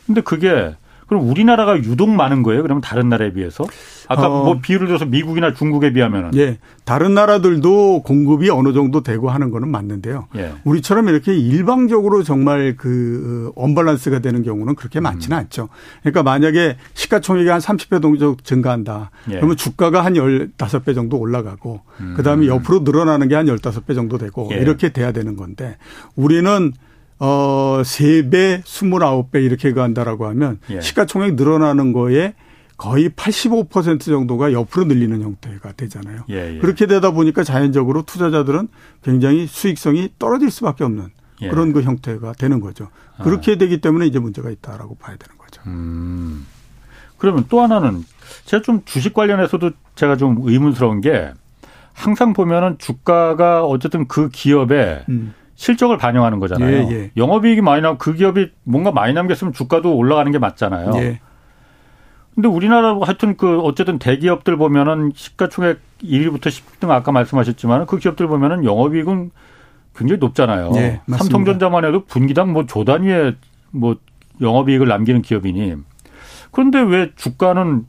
[0.06, 2.62] 근데 그게 그럼 우리나라가 유독 많은 거예요?
[2.62, 3.64] 그러면 다른 나라에 비해서?
[4.08, 4.44] 아까 어.
[4.44, 6.30] 뭐 비율을 들어서 미국이나 중국에 비하면은.
[6.36, 6.58] 예.
[6.84, 10.28] 다른 나라들도 공급이 어느 정도 되고 하는 거는 맞는데요.
[10.36, 10.52] 예.
[10.64, 15.40] 우리처럼 이렇게 일방적으로 정말 그 언밸런스가 되는 경우는 그렇게 많지는 음.
[15.40, 15.68] 않죠.
[16.02, 19.10] 그러니까 만약에 시가총액이 한 30배 정도 증가한다.
[19.30, 19.36] 예.
[19.36, 22.14] 그러면 주가가 한 15배 정도 올라가고 음.
[22.16, 24.56] 그다음에 옆으로 늘어나는 게 한 15배 정도 되고 예.
[24.56, 25.76] 이렇게 돼야 되는 건데
[26.14, 26.72] 우리는
[27.18, 30.80] 어, 3배, 29배 이렇게 간다라고 하면 예.
[30.80, 32.34] 시가총액 늘어나는 거에
[32.76, 36.24] 거의 85% 정도가 옆으로 늘리는 형태가 되잖아요.
[36.30, 36.58] 예, 예.
[36.58, 38.68] 그렇게 되다 보니까 자연적으로 투자자들은
[39.02, 41.08] 굉장히 수익성이 떨어질 수밖에 없는
[41.42, 41.48] 예.
[41.48, 42.88] 그런 그 형태가 되는 거죠.
[43.22, 43.56] 그렇게 아.
[43.56, 45.62] 되기 때문에 이제 문제가 있다라고 봐야 되는 거죠.
[45.66, 46.46] 음.
[47.16, 48.04] 그러면 또 하나는
[48.44, 51.32] 제가 좀 주식 관련해서도 제가 좀 의문스러운 게
[51.92, 55.32] 항상 보면은 주가가 어쨌든 그 기업의 음.
[55.56, 56.70] 실적을 반영하는 거잖아요.
[56.70, 57.10] 예, 예.
[57.16, 60.92] 영업이익이 많이 나고 그 기업이 뭔가 많이 남겼으면 주가도 올라가는 게 맞잖아요.
[60.96, 61.20] 예.
[62.34, 68.64] 근데 우리나라 하여튼 그 어쨌든 대기업들 보면은 시가총액 1위부터 10등 아까 말씀하셨지만 그 기업들 보면은
[68.64, 69.30] 영업이익은
[69.96, 70.70] 굉장히 높잖아요.
[70.72, 73.36] 네, 삼성전자만 해도 분기당 뭐 조 단위의
[73.70, 73.96] 뭐
[74.40, 75.76] 영업이익을 남기는 기업이니
[76.50, 77.86] 그런데 왜 주가는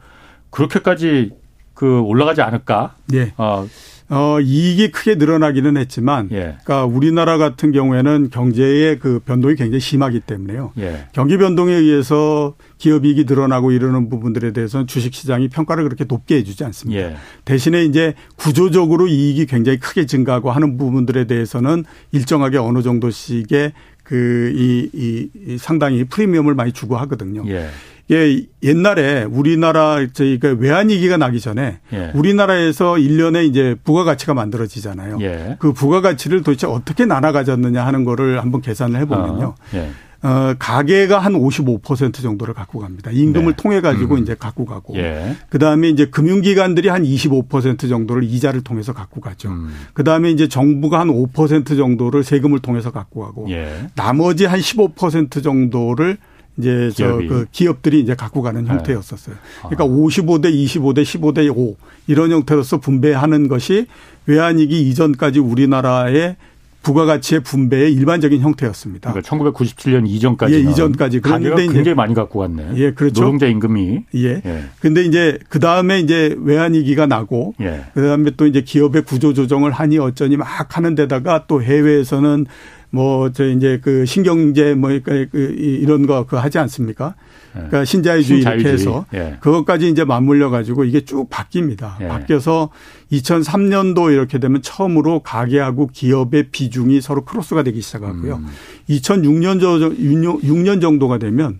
[0.52, 1.32] 그렇게까지
[1.74, 2.96] 그 올라가지 않을까?
[3.08, 3.34] 네.
[3.38, 3.66] 어,
[4.10, 6.58] 어, 이익이 크게 늘어나기는 했지만, 예.
[6.64, 10.74] 그러니까 우리나라 같은 경우에는 경제의 그 변동이 굉장히 심하기 때문에요.
[10.78, 11.08] 예.
[11.12, 16.64] 경기 변동에 의해서 기업 이익이 늘어나고 이러는 부분들에 대해서는 주식 시장이 평가를 그렇게 높게 해주지
[16.66, 17.02] 않습니다.
[17.02, 17.16] 예.
[17.46, 23.74] 대신에 이제 구조적으로 이익이 굉장히 크게 증가하고 하는 부분들에 대해서는 일정하게 어느 정도씩의
[24.06, 27.44] 그, 이, 이, 이 상당히 프리미엄을 많이 주고 하거든요.
[27.48, 27.68] 예.
[28.12, 32.12] 예, 옛날에 우리나라 저희가 외환 위기가 나기 전에 예.
[32.14, 35.18] 우리나라에서 1년에 이제 부가가치가 만들어지잖아요.
[35.22, 35.56] 예.
[35.58, 39.46] 그 부가가치를 도대체 어떻게 나눠 가졌느냐 하는 거를 한번 계산을 해 보면요.
[39.46, 39.90] 어, 예.
[40.26, 43.12] 어, 가계가 한 55% 정도를 갖고 갑니다.
[43.12, 43.62] 임금을 네.
[43.62, 44.24] 통해 가지고 음.
[44.24, 44.96] 이제 갖고 가고.
[44.96, 45.36] 예.
[45.50, 49.50] 그다음에 이제 금융기관들이 한 25% 정도를 이자를 통해서 갖고 가죠.
[49.50, 49.70] 음.
[49.94, 53.48] 그다음에 이제 정부가 한 5% 정도를 세금을 통해서 갖고 가고.
[53.52, 53.88] 예.
[53.96, 56.18] 나머지 한 15% 정도를
[56.58, 58.70] 이제 저 그 기업들이 이제 갖고 가는 네.
[58.72, 59.36] 형태였었어요.
[59.60, 59.88] 그러니까 아.
[59.88, 61.76] 55대 25대 15대 5
[62.08, 63.86] 이런 형태로서 분배하는 것이
[64.26, 66.38] 외환위기 이전까지 우리나라의
[66.86, 69.12] 부가가치의 분배의 일반적인 형태였습니다.
[69.12, 70.54] 그러니까 1997년 이전까지.
[70.54, 71.20] 예, 이전까지.
[71.20, 72.74] 그런데 굉장히 이제 많이 갖고 왔네.
[72.76, 73.22] 예, 그렇죠.
[73.22, 74.04] 노동자 임금이.
[74.16, 74.42] 예.
[74.46, 74.64] 예.
[74.80, 77.56] 근데 이제 그 다음에 이제 외환 위기가 나고.
[77.62, 77.86] 예.
[77.96, 82.46] 그 다음에 또 이제 기업의 구조 조정을 하니 어쩌니 막 하는 데다가 또 해외에서는
[82.90, 87.16] 뭐, 저 이제 그 신경제 뭐, 그, 그 이런 거 그 하지 않습니까?
[87.56, 87.60] 예.
[87.60, 88.62] 그러니까 신자유주의, 신자유주의.
[88.62, 89.38] 이렇게 해서 예.
[89.40, 92.02] 그것까지 이제 맞물려 가지고 이게 쭉 바뀝니다.
[92.02, 92.08] 예.
[92.08, 92.70] 바뀌어서
[93.12, 98.36] 2003년도 이렇게 되면 처음으로 가계하고 기업의 비중이 서로 크로스가 되기 시작하고요.
[98.36, 98.48] 음.
[98.90, 101.60] 2006년 저 6년 정도가 되면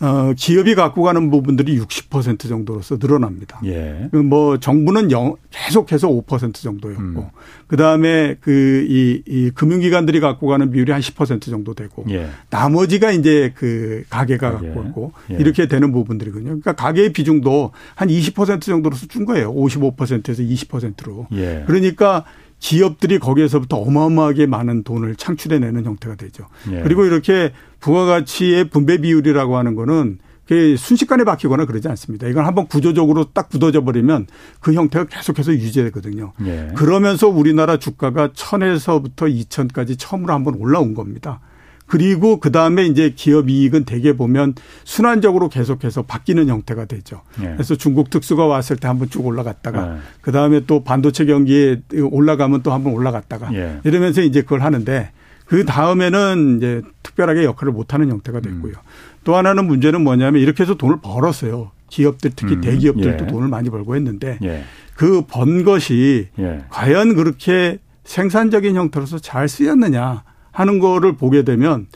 [0.00, 3.60] 어, 기업이 갖고 가는 부분들이 60% 정도로서 늘어납니다.
[3.64, 4.08] 예.
[4.12, 7.28] 그뭐 정부는 영, 계속해서 5% 정도였고, 음.
[7.66, 12.28] 그 다음에 그 이 이 금융기관들이 갖고 가는 비율이 한 10% 정도 되고, 예.
[12.50, 15.36] 나머지가 이제 그 가계가 갖고 가고 예.
[15.36, 16.46] 이렇게 되는 부분들이거든요.
[16.46, 19.52] 그러니까 가계의 비중도 한 20% 정도로서 준 거예요.
[19.54, 21.26] 55%에서 20%로.
[21.32, 21.64] 예.
[21.66, 22.24] 그러니까
[22.60, 26.46] 기업들이 거기에서부터 어마어마하게 많은 돈을 창출해내는 형태가 되죠.
[26.72, 26.80] 예.
[26.82, 30.18] 그리고 이렇게 부가가치의 분배 비율이라고 하는 거는
[30.48, 32.26] 그게 순식간에 바뀌거나 그러지 않습니다.
[32.26, 34.26] 이건 한번 구조적으로 딱 굳어져 버리면
[34.60, 36.32] 그 형태가 계속해서 유지되거든요.
[36.46, 36.72] 예.
[36.74, 41.40] 그러면서 우리나라 주가가 천에서부터 이천까지 처음으로 한번 올라온 겁니다.
[41.88, 47.22] 그리고 그 다음에 이제 기업 이익은 대개 보면 순환적으로 계속해서 바뀌는 형태가 되죠.
[47.40, 47.54] 예.
[47.54, 49.98] 그래서 중국 특수가 왔을 때 한번 쭉 올라갔다가 예.
[50.20, 53.80] 그 다음에 또 반도체 경기에 올라가면 또 한번 올라갔다가 예.
[53.84, 55.10] 이러면서 이제 그걸 하는데
[55.46, 58.72] 그 다음에는 이제 특별하게 역할을 못하는 형태가 됐고요.
[58.72, 59.18] 음.
[59.24, 61.70] 또 하나는 문제는 뭐냐면 이렇게 해서 돈을 벌었어요.
[61.88, 62.60] 기업들 특히 음.
[62.60, 63.26] 대기업들도 예.
[63.26, 64.64] 돈을 많이 벌고 했는데 예.
[64.94, 66.64] 그번 것이 예.
[66.68, 70.22] 과연 그렇게 생산적인 형태로서 잘 쓰였느냐
[70.58, 71.86] 하는 거를 보게 되면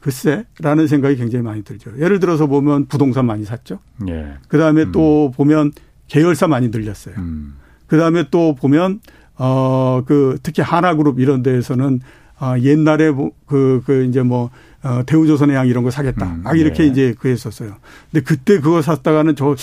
[0.00, 1.92] 글쎄라는 생각이 굉장히 많이 들죠.
[2.00, 3.78] 예를 들어서 보면 부동산 많이 샀죠.
[4.08, 4.34] 예.
[4.48, 4.92] 그다음에 음.
[4.92, 5.70] 또 보면
[6.08, 7.14] 계열사 많이 늘렸어요.
[7.16, 7.54] 음.
[7.86, 8.98] 그다음에 또 보면
[9.36, 12.00] 어그 특히 하나그룹 이런 데에서는
[12.40, 14.50] 아 옛날에 그그 그 이제 뭐
[14.82, 16.26] 어, 대우조선해양 이런 거 사겠다.
[16.26, 16.40] 음.
[16.42, 16.86] 막 이렇게 예.
[16.88, 17.76] 이제 그 했었어요.
[18.10, 19.54] 근데 그때 그거 샀다가는 저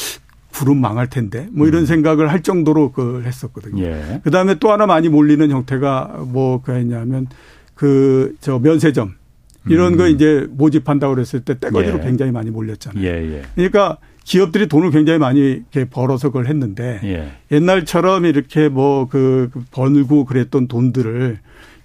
[0.53, 1.85] 구름 망할 텐데 뭐 이런 음.
[1.85, 3.83] 생각을 할 정도로 그걸 했었거든요.
[3.83, 4.21] 예.
[4.23, 7.27] 그다음에 또 하나 많이 몰리는 형태가 뭐 그랬냐면
[7.75, 9.13] 그 저 면세점
[9.67, 9.97] 이런 음.
[9.97, 12.03] 거 이제 모집한다고 그랬을 때 떼거지로 예.
[12.03, 13.03] 굉장히 많이 몰렸잖아요.
[13.03, 13.41] 예, 예.
[13.55, 17.31] 그러니까 기업들이 돈을 굉장히 많이 이렇게 벌어서 그걸 했는데 예.
[17.55, 21.39] 옛날처럼 이렇게 뭐그 그 벌고 그랬던 돈들을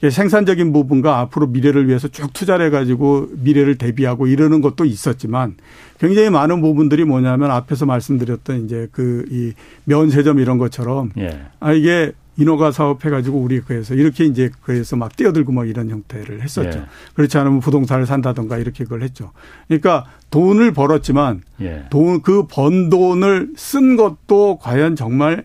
[0.09, 5.57] 생산적인 부분과 앞으로 미래를 위해서 쭉 투자를 해가지고 미래를 대비하고 이러는 것도 있었지만
[5.99, 9.53] 굉장히 많은 부분들이 뭐냐면 앞에서 말씀드렸던 이제 그 이
[9.85, 11.41] 면세점 이런 것처럼 예.
[11.61, 16.43] 아 이게 인허가 사업 해가지고 우리 그래서 이렇게 이제 그래서 막 뛰어들고 뭐 이런 형태를
[16.43, 16.79] 했었죠.
[16.79, 16.85] 예.
[17.15, 19.33] 그렇지 않으면 부동산을 산다던가 이렇게 그걸 했죠.
[19.69, 21.85] 그러니까 돈을 벌었지만 예.
[21.91, 25.45] 돈그 번 돈을 쓴 것도 과연 정말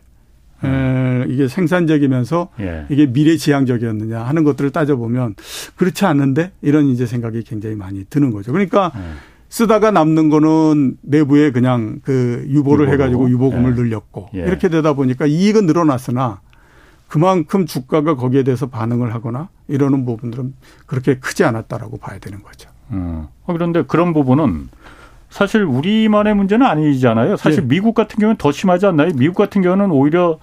[0.64, 2.86] 에, 이게 생산적이면서 예.
[2.90, 5.36] 이게 미래지향적이었느냐 하는 것들을 따져보면
[5.76, 8.52] 그렇지 않는데 이런 이제 생각이 굉장히 많이 드는 거죠.
[8.52, 9.02] 그러니까 예.
[9.50, 12.92] 쓰다가 남는 거는 내부에 그냥 그 유보를 유보로.
[12.94, 13.82] 해가지고 유보금을 예.
[13.82, 14.40] 늘렸고 예.
[14.40, 16.42] 이렇게 되다 보니까 이익은 늘어났으나
[17.16, 20.54] 그만큼 주가가 거기에 대해서 반응을 하거나 이러는 부분들은
[20.86, 22.70] 그렇게 크지 않았다라고 봐야 되는 거죠.
[22.92, 23.28] 음.
[23.46, 24.68] 그런데 그런 부분은
[25.30, 27.38] 사실 우리만의 문제는 아니잖아요.
[27.38, 27.68] 사실 예.
[27.70, 29.14] 미국 같은 경우는 더 심하지 않나요?
[29.16, 30.40] 미국 같은 경우는 오히려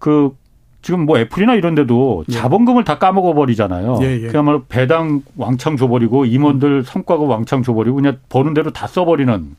[0.00, 0.36] 그
[0.80, 2.32] 지금 뭐 애플이나 이런 데도 예.
[2.32, 4.00] 자본금을 다 까먹어 버리잖아요.
[4.02, 4.26] 예, 예.
[4.26, 9.54] 그야말로 배당 왕창 줘버리고 임원들 성과가 왕창 줘버리고 그냥 버는 대로 다 써버리는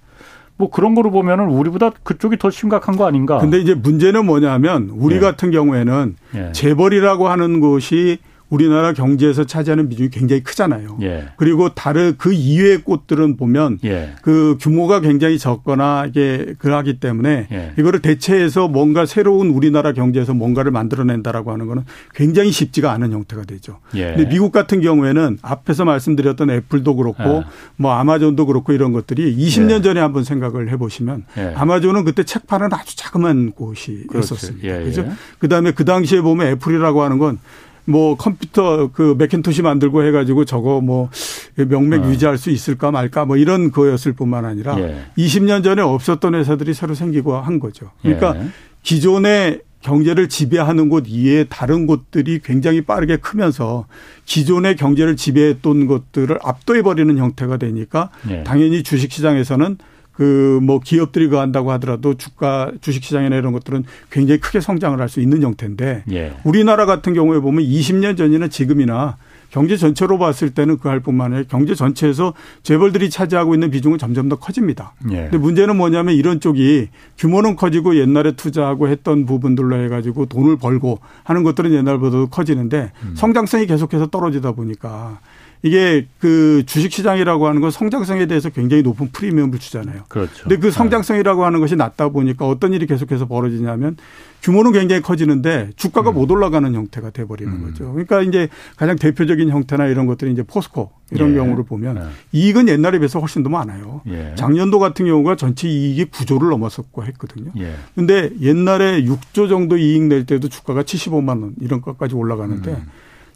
[0.58, 3.40] 뭐 그런 거로 보면은 우리보다 그쪽이 더 심각한 거 아닌가.
[3.40, 5.20] 근데 이제 문제는 뭐냐면 우리 예.
[5.20, 6.52] 같은 경우에는 예.
[6.52, 8.20] 재벌이라고 하는 것이
[8.54, 11.00] 우리나라 경제에서 차지하는 비중이 굉장히 크잖아요.
[11.02, 11.26] 예.
[11.38, 14.12] 그리고 다른 그 이외의 꽃들은 보면 예.
[14.22, 17.74] 그 규모가 굉장히 적거나 이게 그러하기 때문에 예.
[17.80, 23.80] 이거를 대체해서 뭔가 새로운 우리나라 경제에서 뭔가를 만들어낸다라고 하는 거는 굉장히 쉽지가 않은 형태가 되죠.
[23.96, 24.14] 예.
[24.14, 27.44] 근데 미국 같은 경우에는 앞에서 말씀드렸던 애플도 그렇고 예.
[27.76, 29.82] 뭐 아마존도 그렇고 이런 것들이 20년 예.
[29.82, 34.36] 전에 한번 생각을 해보시면 아마존은 그때 책 파는 아주 자그만 곳이 그렇지.
[34.36, 34.80] 있었습니다.
[34.84, 35.10] 그죠?
[35.40, 37.40] 그다음에 그 당시에 보면 애플이라고 하는 건
[37.86, 41.10] 뭐 컴퓨터 그 맥킨토시 만들고 해가지고 저거 뭐
[41.56, 42.10] 명맥 어.
[42.10, 45.04] 유지할 수 있을까 말까 뭐 이런 거였을 뿐만 아니라 예.
[45.18, 47.92] 20년 전에 없었던 회사들이 새로 생기고 한 거죠.
[48.02, 48.48] 그러니까 예.
[48.84, 53.86] 기존의 경제를 지배하는 곳 이외에 다른 곳들이 굉장히 빠르게 크면서
[54.26, 58.44] 기존의 경제를 지배했던 것들을 압도해버리는 형태가 되니까 예.
[58.44, 59.78] 당연히 주식시장에서는
[60.14, 65.10] 그 뭐 기업들이 그 한다고 하더라도 주가 주식 시장이나 이런 것들은 굉장히 크게 성장을 할
[65.10, 66.34] 수 있는 형태인데 예.
[66.44, 69.18] 우리나라 같은 경우에 보면 20년 전이나 지금이나
[69.52, 74.30] 경제 전체로 봤을 때는 그 할 뿐만 아니라 경제 전체에서 재벌들이 차지하고 있는 비중은 점점
[74.30, 74.94] 더 커집니다.
[75.12, 75.24] 예.
[75.24, 81.44] 근데 문제는 뭐냐면 이런 쪽이 규모는 커지고 옛날에 투자하고 했던 부분들로 해가지고 돈을 벌고 하는
[81.44, 83.14] 것들은 옛날보다도 커지는데 음.
[83.16, 85.20] 성장성이 계속해서 떨어지다 보니까
[85.64, 90.04] 이게 그 주식시장이라고 하는 건 성장성에 대해서 굉장히 높은 프리미엄을 주잖아요.
[90.10, 90.44] 그렇죠.
[90.44, 90.72] 근데 그 네.
[90.72, 93.96] 성장성이라고 하는 것이 낮다 보니까 어떤 일이 계속해서 벌어지냐면
[94.42, 96.16] 규모는 굉장히 커지는데 주가가 음.
[96.16, 97.64] 못 올라가는 형태가 돼버리는 음.
[97.64, 97.94] 거죠.
[97.94, 101.36] 그러니까 이제 가장 대표적인 형태나 이런 것들이 이제 포스코 이런 예.
[101.36, 102.02] 경우를 보면 예.
[102.38, 104.02] 이익은 옛날에 비해서 훨씬 더 많아요.
[104.08, 104.34] 예.
[104.36, 107.52] 작년도 같은 경우가 전체 이익이 9조를 넘었었고 했거든요.
[107.58, 107.74] 예.
[107.96, 112.88] 근데 옛날에 6조 정도 이익 낼 때도 주가가 75만 원 이런 것까지 올라가는데 음.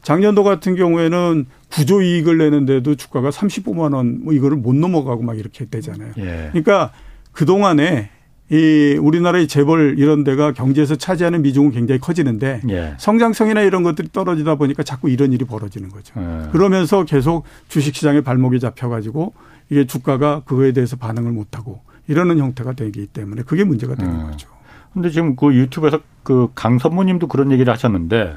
[0.01, 5.65] 작년도 같은 경우에는 구조 이익을 내는데도 주가가 35만 원 뭐 이거를 못 넘어가고 막 이렇게
[5.65, 6.13] 되잖아요.
[6.17, 6.49] 예.
[6.51, 6.91] 그러니까
[7.31, 8.09] 그동안에
[8.49, 12.93] 이 우리나라의 재벌 이런 데가 경제에서 차지하는 비중은 굉장히 커지는데 예.
[12.97, 16.13] 성장성이나 이런 것들이 떨어지다 보니까 자꾸 이런 일이 벌어지는 거죠.
[16.17, 16.49] 예.
[16.51, 19.33] 그러면서 계속 주식시장에 발목이 잡혀가지고
[19.69, 24.31] 이게 주가가 그거에 대해서 반응을 못하고 이러는 형태가 되기 때문에 그게 문제가 되는 음.
[24.31, 24.47] 거죠.
[24.93, 28.35] 근데 지금 그 유튜브에서 그 강선모님도 그런 얘기를 하셨는데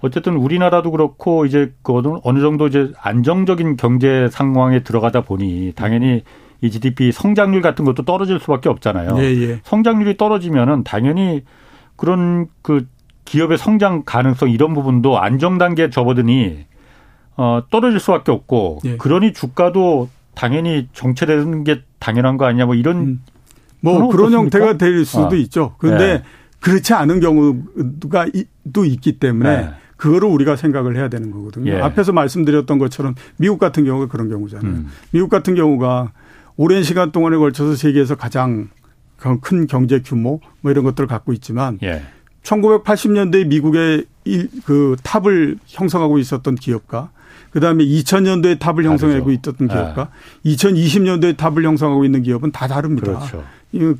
[0.00, 6.22] 어쨌든 우리나라도 그렇고 이제 그거는 어느 정도 이제 안정적인 경제 상황에 들어가다 보니 당연히
[6.60, 9.16] 이 GDP 성장률 같은 것도 떨어질 수밖에 없잖아요.
[9.18, 9.60] 예, 예.
[9.64, 11.44] 성장률이 떨어지면은 당연히
[11.96, 12.86] 그런 그
[13.24, 16.66] 기업의 성장 가능성 이런 부분도 안정 단계에 접어드니
[17.36, 18.96] 어 떨어질 수밖에 없고 예.
[18.96, 23.22] 그러니 주가도 당연히 정체되는 게 당연한 거 아니냐 뭐 이런 음.
[23.80, 24.38] 뭐 그런 어떻습니까?
[24.38, 25.34] 형태가 될 수도 아.
[25.34, 25.74] 있죠.
[25.78, 26.22] 그런데 네.
[26.60, 28.26] 그렇지 않은 경우가
[28.72, 29.70] 또 있기 때문에 네.
[29.98, 31.72] 그거를 우리가 생각을 해야 되는 거거든요.
[31.72, 31.80] 예.
[31.80, 34.70] 앞에서 말씀드렸던 것처럼 미국 같은 경우가 그런 경우잖아요.
[34.70, 34.88] 음.
[35.10, 36.12] 미국 같은 경우가
[36.56, 38.70] 오랜 시간 동안에 걸쳐서 세계에서 가장
[39.42, 42.02] 큰 경제 규모 뭐 이런 것들을 갖고 있지만 예.
[42.44, 44.06] 1980년대 미국의
[44.64, 47.10] 그 탑을 형성하고 있었던 기업가
[47.50, 50.10] 그다음에 2000년도에 탑을 형성하고 있었던 기업가
[50.44, 50.50] 예.
[50.54, 53.18] 2020년도에 탑을 형성하고 있는 기업은 다 다릅니다.
[53.18, 53.44] 그렇죠.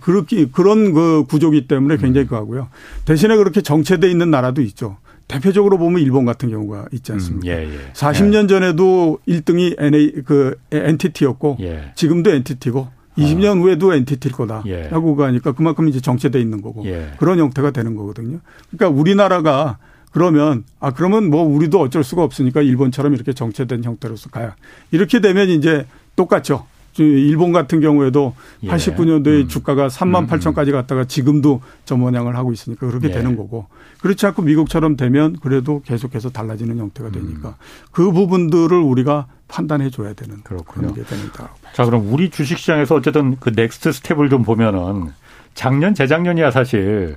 [0.01, 2.29] 그렇게 그런 그 구조기 때문에 굉장히 음.
[2.29, 2.69] 그하고요.
[3.05, 4.97] 대신에 그렇게 정체돼 있는 나라도 있죠.
[5.29, 7.55] 대표적으로 보면 일본 같은 경우가 있지 않습니까?
[7.55, 7.93] 음, 예, 예.
[7.93, 8.47] 40년 예.
[8.47, 11.93] 전에도 1등이 NA 그 엔티티였고 예.
[11.95, 12.89] 지금도 엔티티고
[13.19, 13.61] 20년 아.
[13.61, 15.17] 후에도 엔티티일 거다라고 예.
[15.17, 17.13] 가니까 그만큼 이제 정체돼 있는 거고 예.
[17.19, 18.41] 그런 형태가 되는 거거든요.
[18.71, 19.79] 그러니까 우리나라가
[20.13, 24.57] 그러면 아 그러면 뭐 우리도 어쩔 수가 없으니까 일본처럼 이렇게 정체된 형태로서 가야
[24.91, 25.87] 이렇게 되면 이제
[26.17, 26.67] 똑같죠.
[27.05, 28.69] 일본 같은 경우에도 예.
[28.69, 29.49] 89년도에 음.
[29.49, 30.73] 주가가 3만 8천까지 음, 음.
[30.73, 33.13] 갔다가 지금도 저 모양을 하고 있으니까 그렇게 예.
[33.13, 33.67] 되는 거고
[34.01, 37.55] 그렇지 않고 미국처럼 되면 그래도 계속해서 달라지는 형태가 되니까 음.
[37.91, 40.93] 그 부분들을 우리가 판단해 줘야 되는 그렇군요.
[40.93, 41.51] 그런 게 됩니다.
[41.73, 45.11] 자, 그럼 우리 주식시장에서 어쨌든 그 Next Step을 좀 보면은
[45.55, 47.17] 작년 재작년이야 사실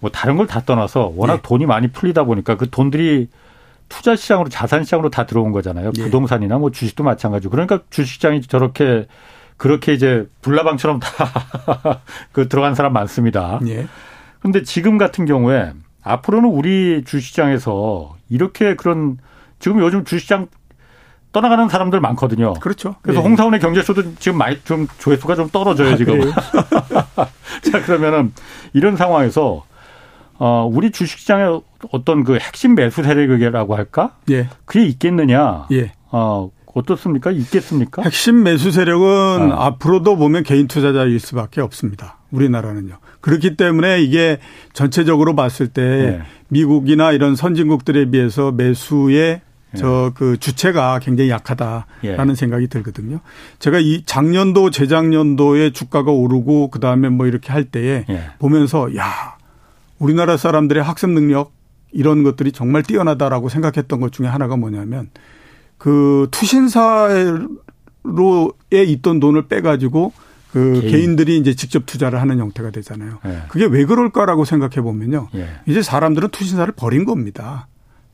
[0.00, 1.42] 뭐 다른 걸 다 떠나서 워낙 네.
[1.42, 3.28] 돈이 많이 풀리다 보니까 그 돈들이
[3.88, 5.92] 투자 시장으로 자산 시장으로 다 들어온 거잖아요.
[5.98, 6.02] 예.
[6.02, 7.50] 부동산이나 뭐 주식도 마찬가지고.
[7.50, 9.06] 그러니까 주식시장이 저렇게
[9.56, 12.00] 그렇게 이제 불나방처럼 다
[12.32, 13.60] 그 들어간 사람 많습니다.
[13.68, 13.86] 예.
[14.40, 15.72] 근데 지금 같은 경우에
[16.02, 19.18] 앞으로는 우리 주식시장에서 이렇게 그런
[19.58, 20.48] 지금 요즘 주식시장
[21.32, 22.54] 떠나가는 사람들 많거든요.
[22.54, 22.96] 그렇죠.
[23.02, 23.24] 그래서 예.
[23.24, 26.20] 홍사원의 경제수도 지금 많이 좀 조회수가 좀 떨어져요, 아, 지금.
[27.70, 28.32] 자, 그러면은
[28.72, 29.64] 이런 상황에서
[30.38, 31.60] 어, 우리 주식시장의
[31.92, 34.16] 어떤 그 핵심 매수 세력이라고 할까?
[34.30, 34.48] 예.
[34.64, 35.66] 그게 있겠느냐?
[35.72, 35.92] 예.
[36.10, 37.30] 어, 어떻습니까?
[37.30, 38.02] 있겠습니까?
[38.02, 39.54] 핵심 매수 세력은 어.
[39.54, 42.18] 앞으로도 보면 개인 투자자일 수밖에 없습니다.
[42.30, 42.98] 우리나라는요.
[43.20, 44.38] 그렇기 때문에 이게
[44.72, 46.22] 전체적으로 봤을 때 예.
[46.48, 49.40] 미국이나 이런 선진국들에 비해서 매수의
[49.74, 49.78] 예.
[49.78, 52.34] 저그 주체가 굉장히 약하다라는 예.
[52.34, 53.20] 생각이 들거든요.
[53.58, 58.30] 제가 이 작년도 재작년도에 주가가 오르고 그다음에 뭐 이렇게 할 때에 예.
[58.38, 59.35] 보면서 야
[59.98, 61.52] 우리나라 사람들의 학습 능력
[61.92, 65.10] 이런 것들이 정말 뛰어나다라고 생각했던 것 중에 하나가 뭐냐면
[65.78, 67.54] 그 투신사로에
[68.70, 70.12] 있던 돈을 빼가지고
[70.52, 71.16] 그 개인.
[71.16, 73.18] 들이 이제 직접 투자를 하는 형태가 되잖아요.
[73.24, 73.42] 네.
[73.48, 75.28] 그게 왜 그럴까라고 생각해 보면요.
[75.32, 75.48] 네.
[75.66, 77.68] 이제 사람들은 투신사를 버린 겁니다.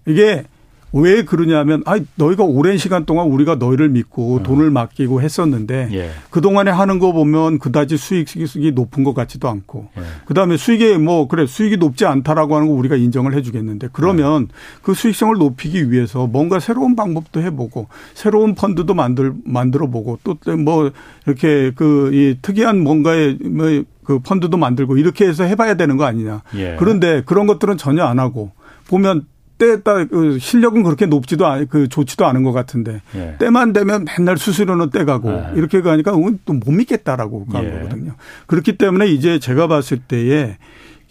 [0.06, 0.44] 이게
[0.92, 4.42] 왜 그러냐면 아 너희가 오랜 시간 동안 우리가 너희를 믿고 어.
[4.42, 6.10] 돈을 맡기고 했었는데 예.
[6.30, 10.02] 그동안에 하는 거 보면 그다지 수익이 높은 것 같지도 않고 예.
[10.26, 14.54] 그다음에 수익이 뭐 그래 수익이 높지 않다라고 하는 거 우리가 인정을 해 주겠는데 그러면 예.
[14.82, 20.36] 그 수익성을 높이기 위해서 뭔가 새로운 방법도 해 보고 새로운 펀드도 만들 만들어 보고 또
[20.56, 20.90] 뭐
[21.26, 26.42] 이렇게 그 이 특이한 뭔가의 뭐그 펀드도 만들고 이렇게 해서 해 봐야 되는 거 아니냐.
[26.56, 26.76] 예.
[26.78, 28.50] 그런데 그런 것들은 전혀 안 하고
[28.88, 29.24] 보면
[29.62, 33.36] 때에 따라 그 실력은 그렇게 높지도 않, 그 좋지도 않은 것 같은데 예.
[33.38, 35.46] 때만 되면 맨날 수수료는 떼가고 예.
[35.54, 36.12] 이렇게 가니까
[36.44, 37.70] 또 못 믿겠다라고 간 예.
[37.70, 38.12] 거거든요.
[38.46, 40.56] 그렇기 때문에 이제 제가 봤을 때에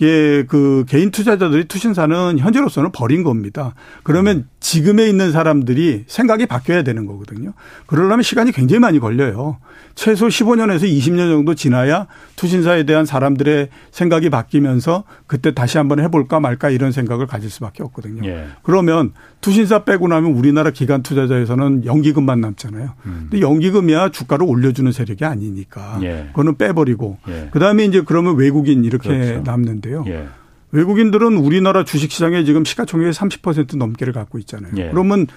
[0.02, 3.76] 이게 그 개인 투자자들이 투신사는 현재로서는 버린 겁니다.
[4.02, 4.50] 그러면 음.
[4.60, 7.54] 지금에 있는 사람들이 생각이 바뀌어야 되는 거거든요.
[7.86, 9.60] 그러려면 시간이 굉장히 많이 걸려요.
[9.94, 16.72] 최소 15년에서 20년 정도 지나야 투신사에 대한 사람들의 생각이 바뀌면서 그때 다시 한번 해볼까 말까
[16.72, 18.28] 이런 생각을 가질 수밖에 없거든요.
[18.28, 18.48] 예.
[18.64, 22.94] 그러면 투신사 빼고 나면 우리나라 기관 투자자에서는 연기금만 남잖아요.
[23.06, 23.28] 음.
[23.30, 26.28] 근데 연기금이야 주가를 올려주는 세력이 아니니까 예.
[26.28, 27.50] 그거는 빼버리고 예.
[27.52, 29.42] 그다음에 이제 그러면 외국인 이렇게 그렇죠.
[29.44, 30.06] 남는데요.
[30.08, 30.28] 예.
[30.72, 34.72] 외국인들은 우리나라 주식시장에 지금 시가총액의 30% 넘게를 갖고 있잖아요.
[34.78, 34.90] 예.
[34.90, 35.28] 그러면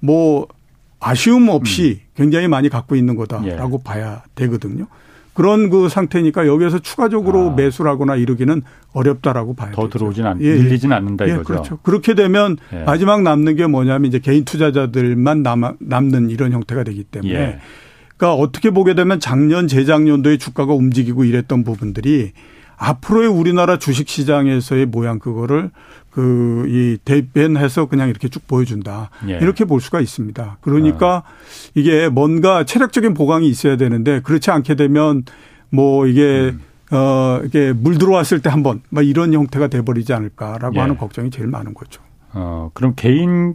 [0.00, 0.48] 뭐
[0.98, 2.10] 아쉬움 없이 음.
[2.16, 3.84] 굉장히 많이 갖고 있는 거다라고 예.
[3.84, 4.86] 봐야 되거든요.
[5.32, 7.54] 그런 그 상태니까 여기에서 추가적으로 아.
[7.54, 8.62] 매수를 하거나 이러기는
[8.92, 9.98] 어렵다라고 봐야 더 되죠.
[9.98, 10.54] 들어오진 않, 예.
[10.54, 11.44] 밀리진 않는다 예, 이거죠.
[11.44, 11.78] 그렇죠.
[11.82, 12.84] 그렇게 되면 예.
[12.84, 17.58] 마지막 남는 게 뭐냐면 이제 개인 투자자들만 남, 남는 이런 형태가 되기 때문에 예.
[18.16, 22.32] 그러니까 어떻게 보게 되면 작년 재작년도에 주가가 움직이고 이랬던 부분들이
[22.76, 25.70] 앞으로의 우리나라 주식 시장에서의 모양 그거를
[26.10, 29.38] 그 이 대변해서 그냥 이렇게 쭉 보여준다 예.
[29.38, 30.58] 이렇게 볼 수가 있습니다.
[30.60, 31.22] 그러니까 아.
[31.74, 35.24] 이게 뭔가 체력적인 보강이 있어야 되는데 그렇지 않게 되면
[35.68, 36.60] 뭐 이게 음.
[36.92, 40.80] 어 이게 물 들어왔을 때 한번 막 이런 형태가 돼버리지 않을까라고 예.
[40.80, 42.00] 하는 걱정이 제일 많은 거죠.
[42.32, 43.54] 어 그럼 개인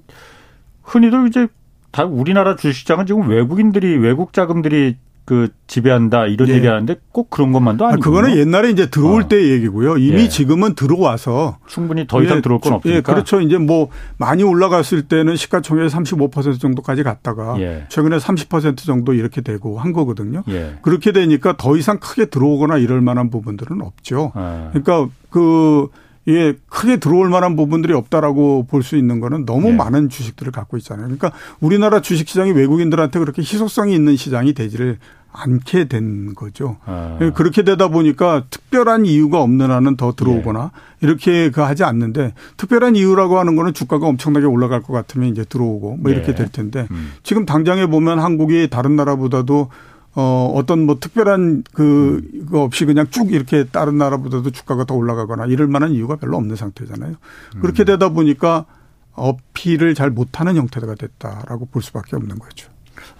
[0.83, 1.47] 흔히들 이제
[1.91, 6.53] 다 우리나라 주식시장은 지금 외국인들이 외국 자금들이 그 지배한다 이런 예.
[6.53, 9.27] 얘기하는데 꼭 그런 것만도 아니고 그거는 옛날에 이제 들어올 어.
[9.27, 9.97] 때 얘기고요.
[9.97, 10.29] 이미 예.
[10.29, 12.41] 지금은 들어와서 충분히 더 이상 예.
[12.41, 12.97] 들어올 건 없으니까.
[12.97, 13.01] 예.
[13.01, 13.41] 그렇죠.
[13.41, 17.85] 이제 뭐 많이 올라갔을 때는 시가총액 35% 정도까지 갔다가 예.
[17.89, 20.43] 최근에 30% 정도 이렇게 되고 한 거거든요.
[20.47, 20.75] 예.
[20.83, 24.31] 그렇게 되니까 더 이상 크게 들어오거나 이럴 만한 부분들은 없죠.
[24.35, 24.69] 아.
[24.73, 25.87] 그러니까 그
[26.25, 29.75] 이게 크게 들어올 만한 부분들이 없다라고 볼 수 있는 거는 너무 네.
[29.75, 31.05] 많은 주식들을 갖고 있잖아요.
[31.05, 34.99] 그러니까 우리나라 주식 시장이 외국인들한테 그렇게 희소성이 있는 시장이 되지를
[35.31, 36.77] 않게 된 거죠.
[36.85, 37.17] 아.
[37.35, 41.05] 그렇게 되다 보니까 특별한 이유가 없는 한은 더 들어오거나 예.
[41.05, 45.97] 이렇게 그 하지 않는데 특별한 이유라고 하는 거는 주가가 엄청나게 올라갈 것 같으면 이제 들어오고
[45.97, 46.35] 뭐 이렇게 예.
[46.35, 47.13] 될 텐데 음.
[47.23, 49.69] 지금 당장에 보면 한국이 다른 나라보다도
[50.15, 55.45] 어, 어떤 뭐 특별한 그, 거 없이 그냥 쭉 이렇게 다른 나라보다도 주가가 더 올라가거나
[55.47, 57.15] 이럴 만한 이유가 별로 없는 상태잖아요.
[57.61, 57.85] 그렇게 음.
[57.85, 58.65] 되다 보니까
[59.13, 62.69] 어필을 잘 못하는 형태가 됐다라고 볼 수밖에 없는 거죠.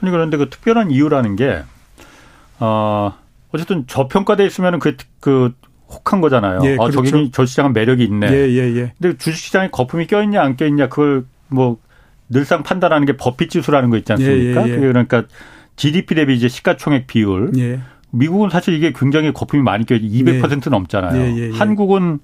[0.02, 1.64] 아니, 그런데 그 특별한 이유라는 게,
[2.60, 3.14] 어,
[3.52, 5.54] 어쨌든 저평가돼 있으면 그, 그,
[5.90, 6.62] 혹한 거잖아요.
[6.64, 7.02] 예, 그렇죠.
[7.02, 8.28] 아, 저기 저 시장은 매력이 있네.
[8.32, 8.94] 예, 예, 예.
[9.00, 11.78] 근데 주식시장에 거품이 껴있냐, 안 껴있냐, 그걸 뭐
[12.28, 14.68] 늘상 판단하는 게 버핏 지수라는 거 있지 않습니까?
[14.68, 14.80] 예, 예, 예.
[14.80, 15.26] 그러니까
[15.76, 17.52] GDP 대비 이제 시가총액 비율.
[17.58, 17.80] 예.
[18.12, 20.70] 미국은 사실 이게 굉장히 거품이 많이 껴200% 예.
[20.70, 21.22] 넘잖아요.
[21.22, 22.20] 예, 예, 예, 한국은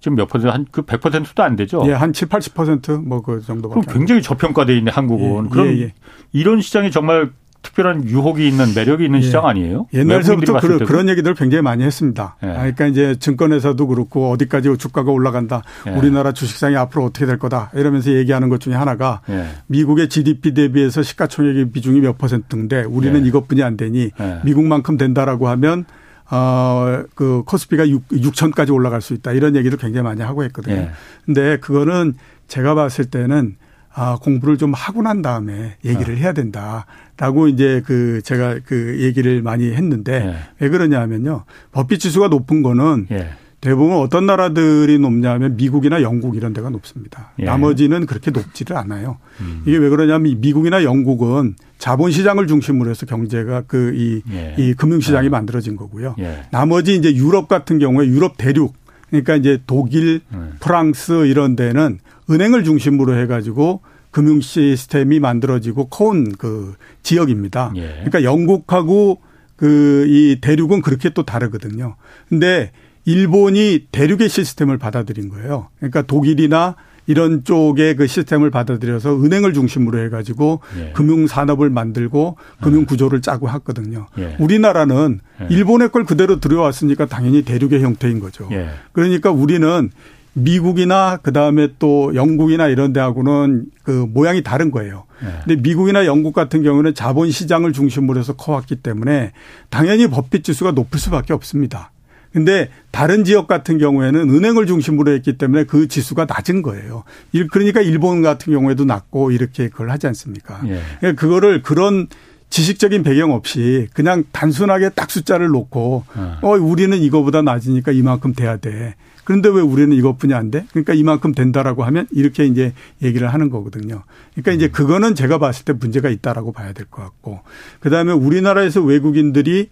[0.00, 1.82] 지금 몇 퍼센트 한 그 100%도 안 되죠.
[1.86, 3.80] 예, 한 7, 80%뭐 그 정도밖에.
[3.80, 5.46] 그럼 굉장히 저평가돼 있는 한국은.
[5.46, 5.90] 예, 그럼
[6.32, 7.30] 이런 시장이 정말
[7.62, 9.22] 특별한 유혹이 있는 매력이 있는 예.
[9.22, 9.86] 시장 아니에요?
[9.94, 12.36] 옛날서부터 그, 그런 얘기들 굉장히 많이 했습니다.
[12.42, 12.48] 예.
[12.48, 15.62] 그러니까 이제 증권에서도 그렇고 어디까지 주가가 올라간다.
[15.86, 15.90] 예.
[15.90, 17.70] 우리나라 주식상이 앞으로 어떻게 될 거다.
[17.74, 19.46] 이러면서 얘기하는 것 중에 하나가 예.
[19.68, 23.28] 미국의 GDP 대비해서 시가총액의 비중이 몇 퍼센트인데 우리는 예.
[23.28, 24.40] 이것뿐이 안 되니 예.
[24.44, 25.84] 미국만큼 된다라고 하면
[26.30, 29.32] 어, 그 코스피가 6, 6천까지 올라갈 수 있다.
[29.32, 30.88] 이런 얘기도 굉장히 많이 하고 했거든요.
[31.24, 32.14] 근데 그거는
[32.48, 33.56] 제가 봤을 때는
[33.94, 36.18] 아, 공부를 좀 하고 난 다음에 얘기를 아.
[36.18, 36.86] 해야 된다
[37.16, 40.34] 라고 이제 그 제가 그 얘기를 많이 했는데 예.
[40.58, 41.44] 왜 그러냐 하면요.
[41.72, 43.28] 법비 지수가 높은 거는 예.
[43.60, 47.30] 대부분 어떤 나라들이 높냐면 미국이나 영국 이런 데가 높습니다.
[47.38, 47.44] 예.
[47.44, 49.18] 나머지는 그렇게 높지를 않아요.
[49.40, 49.62] 음.
[49.66, 54.74] 이게 왜 그러냐면 미국이나 영국은 자본 시장을 중심으로 해서 경제가 그이이 예.
[54.76, 55.30] 금융 시장이 예.
[55.30, 56.16] 만들어진 거고요.
[56.18, 56.42] 예.
[56.50, 58.74] 나머지 이제 유럽 같은 경우에 유럽 대륙
[59.10, 60.22] 그러니까 이제 독일,
[60.58, 61.98] 프랑스 이런 데는
[62.30, 63.82] 은행을 중심으로 해 가지고
[64.12, 67.72] 금융 시스템이 만들어지고 커온 그 지역입니다.
[67.74, 67.88] 예.
[68.04, 69.20] 그러니까 영국하고
[69.56, 71.94] 그 이 대륙은 그렇게 또 다르거든요.
[72.28, 72.72] 근데
[73.04, 75.68] 일본이 대륙의 시스템을 받아들인 거예요.
[75.78, 80.92] 그러니까 독일이나 이런 쪽의 그 시스템을 받아들여서 은행을 중심으로 해가지고 예.
[80.92, 84.06] 금융 산업을 만들고 금융 구조를 짜고 했거든요.
[84.18, 84.36] 예.
[84.38, 85.46] 우리나라는 예.
[85.52, 88.48] 일본의 걸 그대로 들여왔으니까 당연히 대륙의 형태인 거죠.
[88.52, 88.68] 예.
[88.92, 89.90] 그러니까 우리는
[90.34, 95.04] 미국이나 그다음에 또 영국이나 이런 데하고는 그 모양이 다른 거예요.
[95.22, 95.28] 네.
[95.44, 99.32] 근데 미국이나 영국 같은 경우는 자본 시장을 중심으로 해서 커왔기 때문에
[99.68, 101.90] 당연히 법빛 지수가 높을 수밖에 없습니다.
[102.32, 107.04] 근데 다른 지역 같은 경우에는 은행을 중심으로 했기 때문에 그 지수가 낮은 거예요.
[107.50, 110.62] 그러니까 일본 같은 경우에도 낮고 이렇게 그걸 하지 않습니까?
[110.66, 110.80] 예.
[111.00, 112.08] 그러니까 그거를 그런
[112.48, 118.56] 지식적인 배경 없이 그냥 단순하게 딱 숫자를 놓고 어, 어 우리는 이거보다 낮으니까 이만큼 돼야
[118.56, 118.94] 돼.
[119.24, 120.66] 그런데 왜 우리는 이것뿐이 안 돼?
[120.70, 124.02] 그러니까 이만큼 된다라고 하면 이렇게 이제 얘기를 하는 거거든요.
[124.34, 124.72] 그러니까 이제 음.
[124.72, 127.40] 그거는 제가 봤을 때 문제가 있다라고 봐야 될 것 같고
[127.80, 129.68] 그다음에 우리나라에서 외국인들이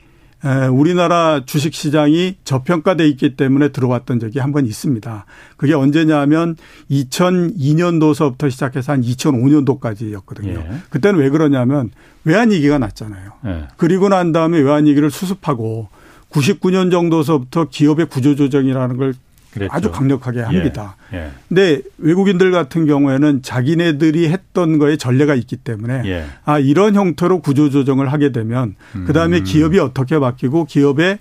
[0.73, 5.27] 우리나라 주식 시장이 저평가돼 있기 때문에 들어왔던 적이 한 번 있습니다.
[5.59, 6.57] 그게 언제냐면
[6.91, 10.49] 2002년도서부터 시작해서 한 2005년도까지였거든요.
[10.59, 10.71] 예.
[10.91, 11.91] 그때는 왜 그러냐면
[12.25, 13.33] 외환위기가 났잖아요.
[13.47, 13.69] 예.
[13.77, 15.89] 그리고 난 다음에 외환위기를 수습하고
[16.31, 19.15] 99년 정도서부터 기업의 구조조정이라는 걸
[19.53, 19.73] 그랬죠.
[19.73, 20.97] 아주 강력하게 합니다.
[21.13, 21.17] 예.
[21.17, 21.31] 예.
[21.49, 26.25] 근데 외국인들 같은 경우에는 자기네들이 했던 거에 전례가 있기 때문에 예.
[26.45, 28.77] 아 이런 형태로 구조 조정을 하게 되면
[29.07, 29.45] 그다음에 음.
[29.45, 31.19] 기업이 어떻게 바뀌고 기업의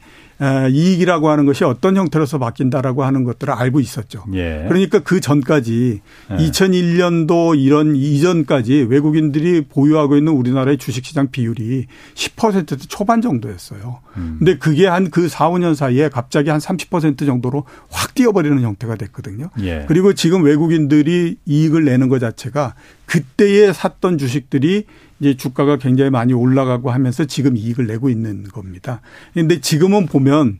[0.71, 4.23] 이익이라고 하는 것이 어떤 형태로서 바뀐다라고 하는 것들을 알고 있었죠.
[4.33, 4.65] 예.
[4.69, 5.99] 그러니까 그 전까지
[6.31, 6.35] 예.
[6.37, 13.99] 2001년도 이런 이전까지 외국인들이 보유하고 있는 우리나라의 주식시장 비율이 10% 초반 정도였어요.
[14.17, 14.35] 음.
[14.39, 19.49] 근데 그게 한 그 4, 5년 사이에 갑자기 한 30% 정도로 확 뛰어버리는 형태가 됐거든요.
[19.61, 19.85] 예.
[19.87, 22.75] 그리고 지금 외국인들이 이익을 내는 것 자체가
[23.09, 24.85] 그때에 샀던 주식들이
[25.19, 29.01] 이제 주가가 굉장히 많이 올라가고 하면서 지금 이익을 내고 있는 겁니다.
[29.33, 30.59] 그런데 지금은 보면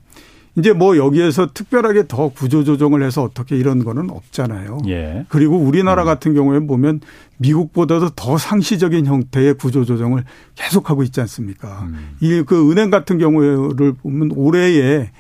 [0.57, 4.79] 이제 뭐 여기에서 특별하게 더 구조 조정을 해서 어떻게 이런 거는 없잖아요.
[4.87, 5.25] 예.
[5.29, 6.05] 그리고 우리나라 음.
[6.05, 7.01] 같은 경우에 보면
[7.37, 10.23] 미국보다도 더 상시적인 형태의 구조 조정을
[10.55, 11.83] 계속하고 있지 않습니까?
[11.83, 12.17] 음.
[12.19, 15.11] 이그 은행 같은 경우를 보면 올해에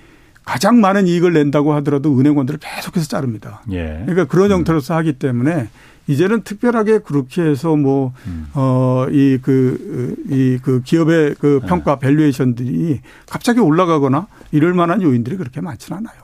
[0.43, 3.61] 가장 많은 이익을 낸다고 하더라도 은행원들을 계속해서 자릅니다.
[3.71, 4.01] 예.
[4.05, 4.57] 그러니까 그런 음.
[4.57, 5.69] 형태로서 하기 때문에
[6.09, 8.47] 이제는 특별하게 그렇게 해서 뭐, 음.
[8.55, 11.67] 어, 이 그, 이 그 기업의 그 네.
[11.67, 12.07] 평가 네.
[12.07, 16.15] 밸류에이션들이 갑자기 올라가거나 이럴 만한 요인들이 그렇게 많지는 않아요.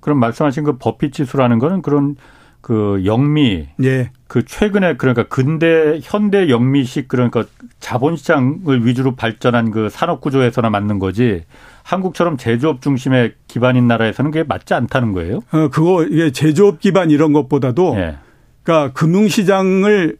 [0.00, 2.16] 그럼 말씀하신 그 버핏 지수라는 거는 그런
[2.60, 3.68] 그 영미.
[3.82, 4.10] 예.
[4.28, 7.44] 그 최근에 그러니까 근대 현대 영미식 그러니까
[7.80, 11.44] 자본시장을 위주로 발전한 그 산업 구조에서나 맞는 거지.
[11.82, 15.40] 한국처럼 제조업 중심의 기반인 나라에서는 그게 맞지 않다는 거예요?
[15.50, 18.16] 어, 그거 이게 제조업 기반 이런 것보다도 예.
[18.62, 20.18] 그러니까 금융시장을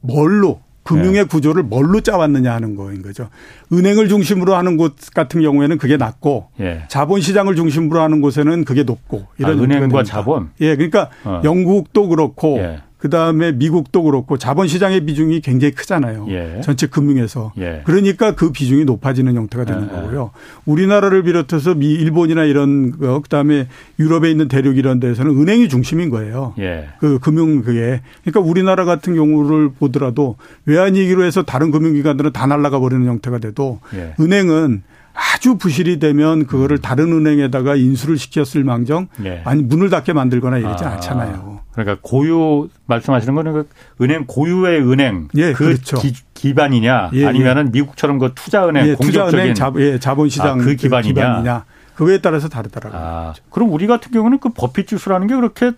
[0.00, 1.24] 뭘로 금융의 네.
[1.24, 3.28] 구조를 뭘로 짜왔느냐 하는 거인 거죠.
[3.70, 6.84] 은행을 중심으로 하는 곳 같은 경우에는 그게 낮고 예.
[6.88, 10.48] 자본시장을 중심으로 하는 곳에는 그게 높고 이런 아, 은행과 자본.
[10.62, 11.42] 예, 그러니까 어.
[11.44, 12.80] 영국도 그렇고 예.
[12.98, 16.26] 그 다음에 미국도 그렇고 자본 시장의 비중이 굉장히 크잖아요.
[16.30, 16.60] 예.
[16.62, 17.52] 전체 금융에서.
[17.58, 17.82] 예.
[17.84, 19.88] 그러니까 그 비중이 높아지는 형태가 되는 예.
[19.88, 20.32] 거고요.
[20.66, 23.68] 우리나라를 비롯해서 미, 일본이나 이런 거, 그 다음에
[24.00, 26.54] 유럽에 있는 대륙 이런 데서는 은행이 중심인 거예요.
[26.58, 26.88] 예.
[26.98, 28.00] 그 금융 그게.
[28.24, 33.38] 그러니까 우리나라 같은 경우를 보더라도 외환 위기로 해서 다른 금융 기관들은 다 날아가 버리는 형태가
[33.38, 34.14] 돼도 예.
[34.18, 34.82] 은행은
[35.14, 36.80] 아주 부실이 되면 그거를 음.
[36.80, 39.42] 다른 은행에다가 인수를 시켰을 망정 예.
[39.44, 40.94] 아니 문을 닫게 만들거나 이러지 아.
[40.94, 41.57] 않잖아요.
[41.84, 43.68] 그러니까 고유 말씀하시는 거는 그
[44.02, 45.98] 은행 고유의 은행 예, 그 그렇죠.
[46.34, 47.26] 기 반이냐 예, 예.
[47.26, 51.12] 아니면은 미국처럼 그 투자은행 예, 공격적인 투자은행 자, 예, 자본시장 아, 그, 그 기반이냐.
[51.14, 51.64] 기반이냐.
[51.94, 53.00] 그거에 따라서 다르더라고요.
[53.00, 55.72] 아, 그럼 우리 같은 경우는 그 버핏 지수라는 게 그렇게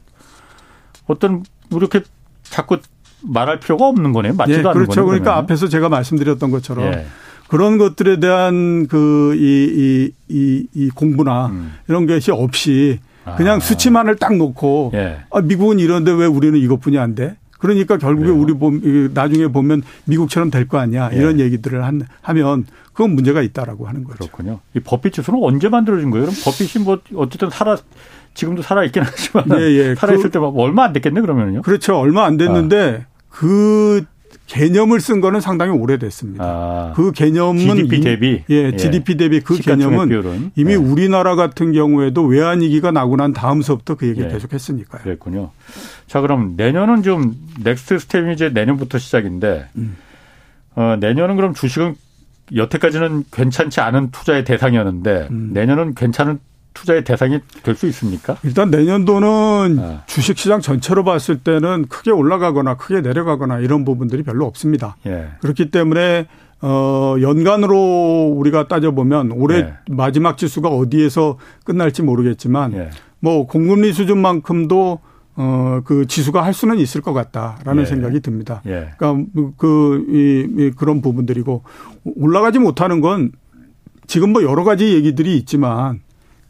[1.06, 1.42] 어떤
[1.72, 2.02] 이렇게
[2.42, 2.78] 자꾸
[3.22, 4.34] 말할 필요가 없는 거네요.
[4.34, 4.88] 맞지도 예, 않는 그렇죠.
[4.90, 5.06] 거네요.
[5.06, 5.44] 그러니까 그러면.
[5.44, 7.06] 앞에서 제가 말씀드렸던 것처럼 예.
[7.48, 11.72] 그런 것들에 대한 그 이 이 이 이 공부나 음.
[11.88, 13.00] 이런 것이 없이
[13.36, 13.60] 그냥 아.
[13.60, 15.18] 수치만을 딱 놓고 예.
[15.30, 17.36] 아, 미국은 이런데 왜 우리는 이것뿐이 안 돼?
[17.58, 18.40] 그러니까 결국에 그래요.
[18.42, 18.80] 우리 봄
[19.12, 21.16] 나중에 보면 미국처럼 될 거 아니야 예.
[21.16, 24.18] 이런 얘기들을 한, 하면 그건 문제가 있다라고 하는 거죠.
[24.18, 24.60] 그렇군요.
[24.74, 26.26] 이 버핏 지수는 언제 만들어진 거예요?
[26.26, 27.76] 그럼 버핏이 뭐 어쨌든 살아
[28.34, 29.94] 지금도 살아 있긴 하지만 예, 예.
[29.98, 31.62] 살아 있을 그, 때 얼마 안 됐겠네 그러면요.
[31.62, 31.98] 그렇죠.
[31.98, 33.10] 얼마 안 됐는데 아.
[33.28, 34.04] 그
[34.50, 36.44] 개념을 쓴 거는 상당히 오래됐습니다.
[36.44, 40.52] 아, 그 개념은 GDP 대비 예, GDP 대비 그 개념은 비율은.
[40.56, 40.76] 이미 예.
[40.76, 44.32] 우리나라 같은 경우에도 외환 위기가 나고 난 다음서부터 그 얘기를 예.
[44.32, 45.02] 계속 했으니까요.
[45.02, 45.50] 그랬군요.
[46.08, 49.96] 자, 그럼 내년은 좀 Next Step이 이제 내년부터 시작인데 음.
[50.74, 51.94] 어, 내년은 그럼 주식은
[52.56, 55.50] 여태까지는 괜찮지 않은 투자의 대상이었는데 음.
[55.52, 56.40] 내년은 괜찮은
[56.74, 58.36] 투자의 대상이 될 수 있습니까?
[58.42, 60.02] 일단 내년도는 아.
[60.06, 64.96] 주식시장 전체로 봤을 때는 크게 올라가거나 크게 내려가거나 이런 부분들이 별로 없습니다.
[65.06, 65.28] 예.
[65.40, 66.26] 그렇기 때문에
[66.62, 69.72] 어 연간으로 우리가 따져보면 올해 예.
[69.90, 72.90] 마지막 지수가 어디에서 끝날지 모르겠지만 예.
[73.18, 75.00] 뭐 공금리 수준만큼도
[75.36, 77.86] 어, 그 지수가 할 수는 있을 것 같다라는 예.
[77.86, 78.60] 생각이 듭니다.
[78.66, 78.90] 예.
[78.98, 81.62] 그러니까 그, 이, 이, 그런 부분들이고
[82.16, 83.32] 올라가지 못하는 건
[84.06, 86.00] 지금 뭐 여러 가지 얘기들이 있지만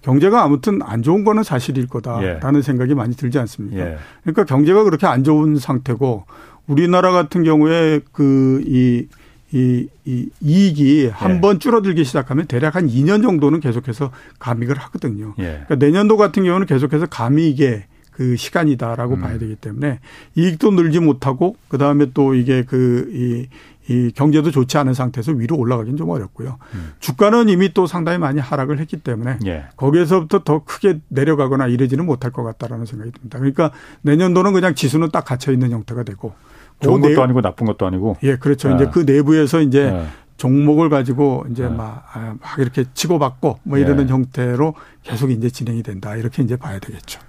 [0.03, 2.63] 경제가 아무튼 안 좋은 거는 사실일 거다라는 예.
[2.63, 3.81] 생각이 많이 들지 않습니까?
[3.81, 3.97] 예.
[4.23, 6.25] 그러니까 경제가 그렇게 안 좋은 상태고
[6.67, 9.09] 우리나라 같은 경우에 그이
[9.53, 11.59] 이, 이 이익이 한번 예.
[11.59, 15.35] 줄어들기 시작하면 대략 한 2년 정도는 계속해서 감익을 하거든요.
[15.39, 15.65] 예.
[15.67, 19.21] 그러니까 내년도 같은 경우는 계속해서 감익의 그 시간이다라고 음.
[19.23, 19.99] 봐야 되기 때문에
[20.35, 23.49] 이익도 늘지 못하고 그 다음에 또 이게 그이
[23.91, 26.59] 이 경제도 좋지 않은 상태에서 위로 올라가기는 좀 어렵고요.
[26.75, 26.93] 음.
[27.01, 29.65] 주가는 이미 또 상당히 많이 하락을 했기 때문에 예.
[29.77, 33.39] 거기에서부터 더 크게 내려가거나 이러지는 못할 것 같다라는 생각이 듭니다.
[33.39, 33.73] 그러니까
[34.03, 36.35] 내년도는 그냥 지수는 딱 갇혀 있는 형태가 되고
[36.81, 38.71] 좋은 것도 아니고 나쁜 것도 아니고 예 그렇죠.
[38.71, 38.77] 예.
[38.77, 40.07] 이제 그 내부에서 이제 예.
[40.37, 41.69] 종목을 가지고 이제 예.
[41.69, 44.13] 막, 아, 막 이렇게 치고받고 뭐 이러는 예.
[44.13, 47.21] 형태로 계속 이제 진행이 된다 이렇게 이제 봐야 되겠죠.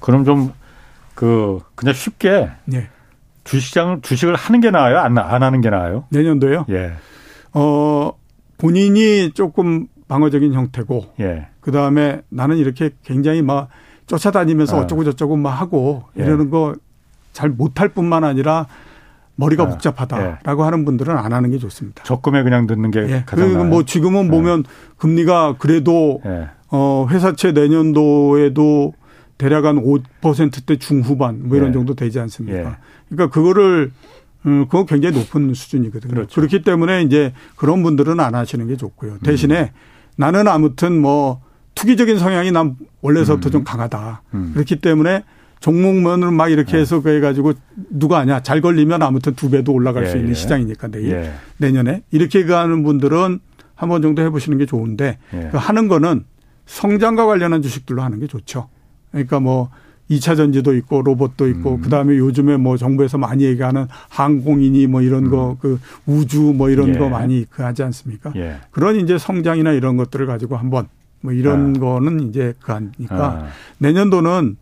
[0.00, 0.52] 그럼 좀
[1.16, 2.88] 그 그냥 쉽게 예.
[3.46, 4.98] 주식장을 주식을 하는 게 나아요?
[4.98, 6.04] 안, 안 하는 게 나아요?
[6.10, 6.66] 내년도요?
[6.70, 6.92] 예.
[7.54, 8.12] 어,
[8.58, 11.48] 본인이 조금 방어적인 형태고 예.
[11.60, 13.68] 그 다음에 나는 이렇게 굉장히 막
[14.06, 14.86] 쫓아다니면서 어.
[14.86, 16.22] 쩌고 저쩌고 막 하고 예.
[16.24, 16.74] 이러는 거
[17.36, 18.66] 잘 못할 뿐만 아니라
[19.34, 19.68] 머리가 어.
[19.68, 20.64] 복잡하다라고 예.
[20.64, 22.02] 하는 분들은 안 하는 게 좋습니다.
[22.02, 23.22] 적금에 그냥 넣는 게 예.
[23.26, 24.30] 가장 그리고 뭐 지금은 예.
[24.30, 24.64] 보면
[24.96, 26.48] 금리가 그래도 예.
[26.70, 28.94] 어 회사채 내년도에도
[29.38, 31.72] 대략 한 5%대 중후반 뭐 이런 예.
[31.72, 32.78] 정도 되지 않습니까?
[33.08, 33.92] 그러니까 그거를
[34.46, 36.12] 음, 그거 굉장히 높은 수준이거든요.
[36.14, 36.34] 그렇죠.
[36.36, 39.18] 그렇기 때문에 이제 그런 분들은 안 하시는 게 좋고요.
[39.24, 39.68] 대신에 음.
[40.16, 41.42] 나는 아무튼 뭐
[41.74, 43.52] 투기적인 성향이 난 원래서부터 음.
[43.52, 44.22] 좀 강하다.
[44.34, 44.50] 음.
[44.54, 45.24] 그렇기 때문에
[45.60, 46.78] 종목면을 막 이렇게 네.
[46.78, 47.54] 해서 그래 가지고
[47.90, 50.34] 누가 아냐 잘 걸리면 아무튼 두 배도 올라갈 예, 수 있는 예.
[50.34, 51.32] 시장이니까 내일 예.
[51.58, 53.40] 내년에 이렇게 가는 분들은
[53.74, 55.48] 한 번 정도 해보시는 게 좋은데 예.
[55.50, 56.24] 그 하는 거는
[56.66, 58.68] 성장과 관련한 주식들로 하는 게 좋죠.
[59.16, 59.70] 그러니까 뭐
[60.10, 61.80] 2차 전지도 있고 로봇도 있고 음.
[61.80, 65.30] 그다음에 요즘에 뭐 정부에서 많이 얘기하는 항공인이 뭐 이런 음.
[65.30, 66.98] 거그 우주 뭐 이런 예.
[66.98, 68.32] 거 많이 그 하지 않습니까?
[68.36, 68.58] 예.
[68.70, 70.88] 그런 이제 성장이나 이런 것들을 가지고 한번
[71.20, 71.80] 뭐 이런 아.
[71.80, 73.46] 거는 이제 그 하니까 아.
[73.78, 74.56] 내년도는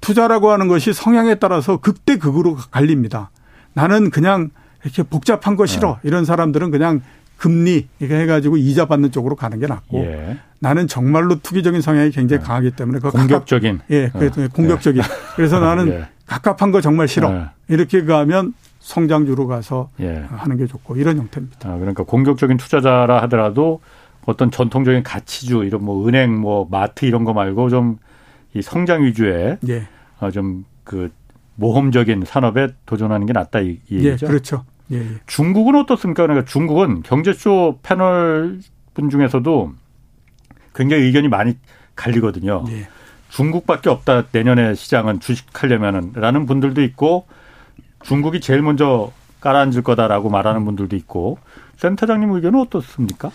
[0.00, 3.30] 투자라고 하는 것이 성향에 따라서 극대 극으로 갈립니다.
[3.72, 4.50] 나는 그냥
[4.84, 5.94] 이렇게 복잡한 거 싫어.
[5.94, 6.00] 아.
[6.02, 7.00] 이런 사람들은 그냥
[7.38, 10.38] 금리 이렇게 해가지고 이자 받는 쪽으로 가는 게 낫고 예.
[10.58, 12.46] 나는 정말로 투기적인 성향이 굉장히 예.
[12.46, 14.48] 강하기 때문에 공격적인 가깝, 예, 그 어.
[14.52, 15.06] 공격적인 예.
[15.36, 16.08] 그래서 나는 예.
[16.26, 17.46] 갑갑한 거 정말 싫어 예.
[17.68, 20.24] 이렇게 가면 성장주로 가서 예.
[20.28, 21.70] 하는 게 좋고 이런 형태입니다.
[21.70, 23.80] 아, 그러니까 공격적인 투자자라 하더라도
[24.24, 27.98] 어떤 전통적인 가치주 이런 뭐 은행 뭐 마트 이런 거 말고 좀
[28.56, 29.86] 이 성장 위주의 예.
[30.18, 31.10] 어, 좀그
[31.56, 34.26] 모험적인 산업에 도전하는 게 낫다 이, 이 얘기죠.
[34.26, 34.64] 예, 그렇죠.
[34.92, 35.06] 예, 예.
[35.26, 36.22] 중국은 어떻습니까?
[36.22, 38.60] 그러니까 중국은 경제쇼 패널
[38.94, 39.72] 분 중에서도
[40.76, 41.56] 굉장히 의견이 많이
[41.96, 42.64] 갈리거든요.
[42.68, 42.88] 예.
[43.30, 47.26] 중국밖에 없다 내년에 시장은 주식하려면은 라는 분들도 있고
[48.02, 49.10] 중국이 제일 먼저
[49.40, 51.38] 깔아앉을 거다라고 말하는 분들도 있고
[51.76, 53.30] 센터장님 의견은 어떻습니까?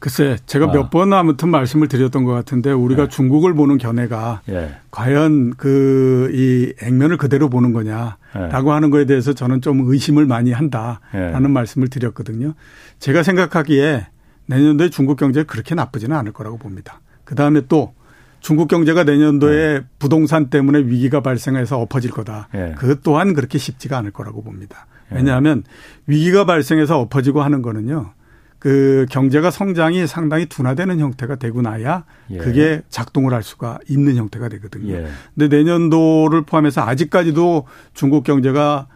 [0.00, 0.72] 글쎄, 제가 아.
[0.72, 3.08] 몇번 아무튼 말씀을 드렸던 것 같은데 우리가 네.
[3.08, 4.74] 중국을 보는 견해가 네.
[4.90, 8.70] 과연 그 이 액면을 그대로 보는 거냐라고 네.
[8.70, 11.48] 하는 거에 대해서 저는 좀 의심을 많이 한다라는 네.
[11.48, 12.54] 말씀을 드렸거든요.
[12.98, 14.06] 제가 생각하기에
[14.46, 17.00] 내년도에 중국 경제 그렇게 나쁘지는 않을 거라고 봅니다.
[17.24, 17.94] 그 다음에 또
[18.40, 19.86] 중국 경제가 내년도에 네.
[19.98, 22.48] 부동산 때문에 위기가 발생해서 엎어질 거다.
[22.76, 24.86] 그 또한 그렇게 쉽지가 않을 거라고 봅니다.
[25.10, 25.64] 왜냐하면
[26.06, 28.12] 위기가 발생해서 엎어지고 하는 거는요.
[28.58, 32.38] 그 경제가 성장이 상당히 둔화되는 형태가 되고 나야 예.
[32.38, 34.94] 그게 작동을 할 수가 있는 형태가 되거든요.
[34.94, 35.06] 예.
[35.34, 38.88] 근데 내년도를 포함해서 아직까지도 중국 경제가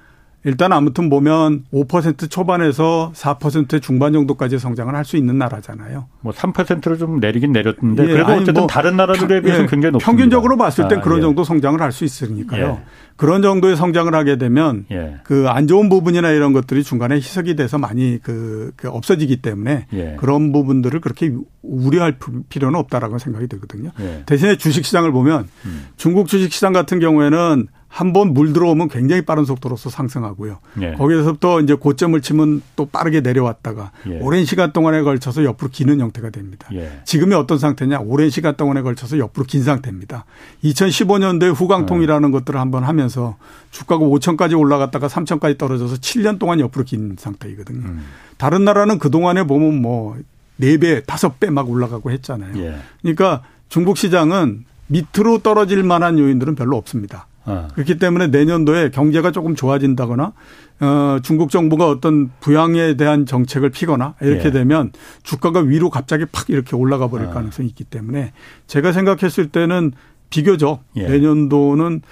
[0.44, 6.06] 일단 아무튼 보면 5% 초반에서 4% 중반 정도까지 성장을 할 수 있는 나라잖아요.
[6.20, 10.06] 뭐 3%를 좀 내리긴 내렸는데 예, 그래도 어쨌든 뭐 다른 나라들에 비해서 예, 굉장히 높습니다.
[10.06, 11.22] 평균적으로 봤을 땐 아, 그런 예.
[11.22, 12.78] 정도 성장을 할 수 있으니까요.
[12.80, 12.84] 예.
[13.16, 15.16] 그런 정도의 성장을 하게 되면 예.
[15.24, 20.16] 그안 좋은 부분이나 이런 것들이 중간에 희석이 돼서 많이 그, 그 없어지기 때문에 예.
[20.18, 22.16] 그런 부분들을 그렇게 우려할
[22.48, 23.90] 필요는 없다라고 생각이 들거든요.
[24.26, 25.86] 대신에 주식 시장을 보면 음.
[25.96, 30.58] 중국 주식 시장 같은 경우에는 한 번 물 들어오면 굉장히 빠른 속도로서 상승하고요.
[30.80, 30.92] 예.
[30.92, 34.20] 거기에서부터 이제 고점을 치면 또 빠르게 내려왔다가 예.
[34.20, 36.68] 오랜 시간 동안에 걸쳐서 옆으로 기는 형태가 됩니다.
[36.72, 37.00] 예.
[37.04, 37.98] 지금이 어떤 상태냐?
[38.00, 40.24] 오랜 시간 동안에 걸쳐서 옆으로 긴 상태입니다.
[40.64, 43.36] 2015년도에 후광통이라는 것들을 한번 하면서
[43.72, 47.86] 주가가 5천까지 올라갔다가 3천까지 떨어져서 7년 동안 옆으로 긴 상태이거든요.
[47.86, 48.04] 음.
[48.38, 50.16] 다른 나라는 그동안에 보면 뭐
[50.60, 52.56] 4배, 5배 막 올라가고 했잖아요.
[52.62, 52.76] 예.
[53.02, 57.26] 그러니까 중국 시장은 밑으로 떨어질 만한 요인들은 별로 없습니다.
[57.44, 57.68] 어.
[57.74, 60.32] 그렇기 때문에 내년도에 경제가 조금 좋아진다거나
[60.80, 64.50] 어, 중국 정부가 어떤 부양에 대한 정책을 피거나 이렇게 예.
[64.50, 67.30] 되면 주가가 위로 갑자기 팍 이렇게 올라가 버릴 어.
[67.30, 68.32] 가능성이 있기 때문에
[68.66, 69.92] 제가 생각했을 때는
[70.30, 71.08] 비교적 예.
[71.08, 72.02] 내년도는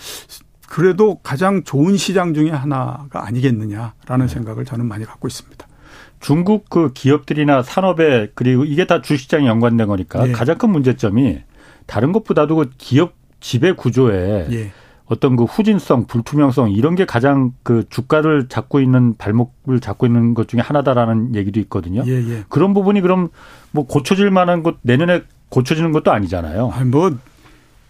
[0.68, 4.28] 그래도 가장 좋은 시장 중에 하나가 아니겠느냐라는 예.
[4.28, 5.66] 생각을 저는 많이 갖고 있습니다.
[6.20, 10.32] 중국 그 기업들이나 산업에 그리고 이게 다 주식장에 연관된 거니까 예.
[10.32, 11.40] 가장 큰 문제점이
[11.86, 14.72] 다른 것보다도 그 기업 지배 구조에 예.
[15.08, 20.48] 어떤 그 후진성, 불투명성 이런 게 가장 그 주가를 잡고 있는 발목을 잡고 있는 것
[20.48, 22.04] 중에 하나다라는 얘기도 있거든요.
[22.06, 22.44] 예, 예.
[22.48, 23.28] 그런 부분이 그럼
[23.70, 26.70] 뭐 고쳐질 만한 것 내년에 고쳐지는 것도 아니잖아요.
[26.74, 27.16] 아니 뭐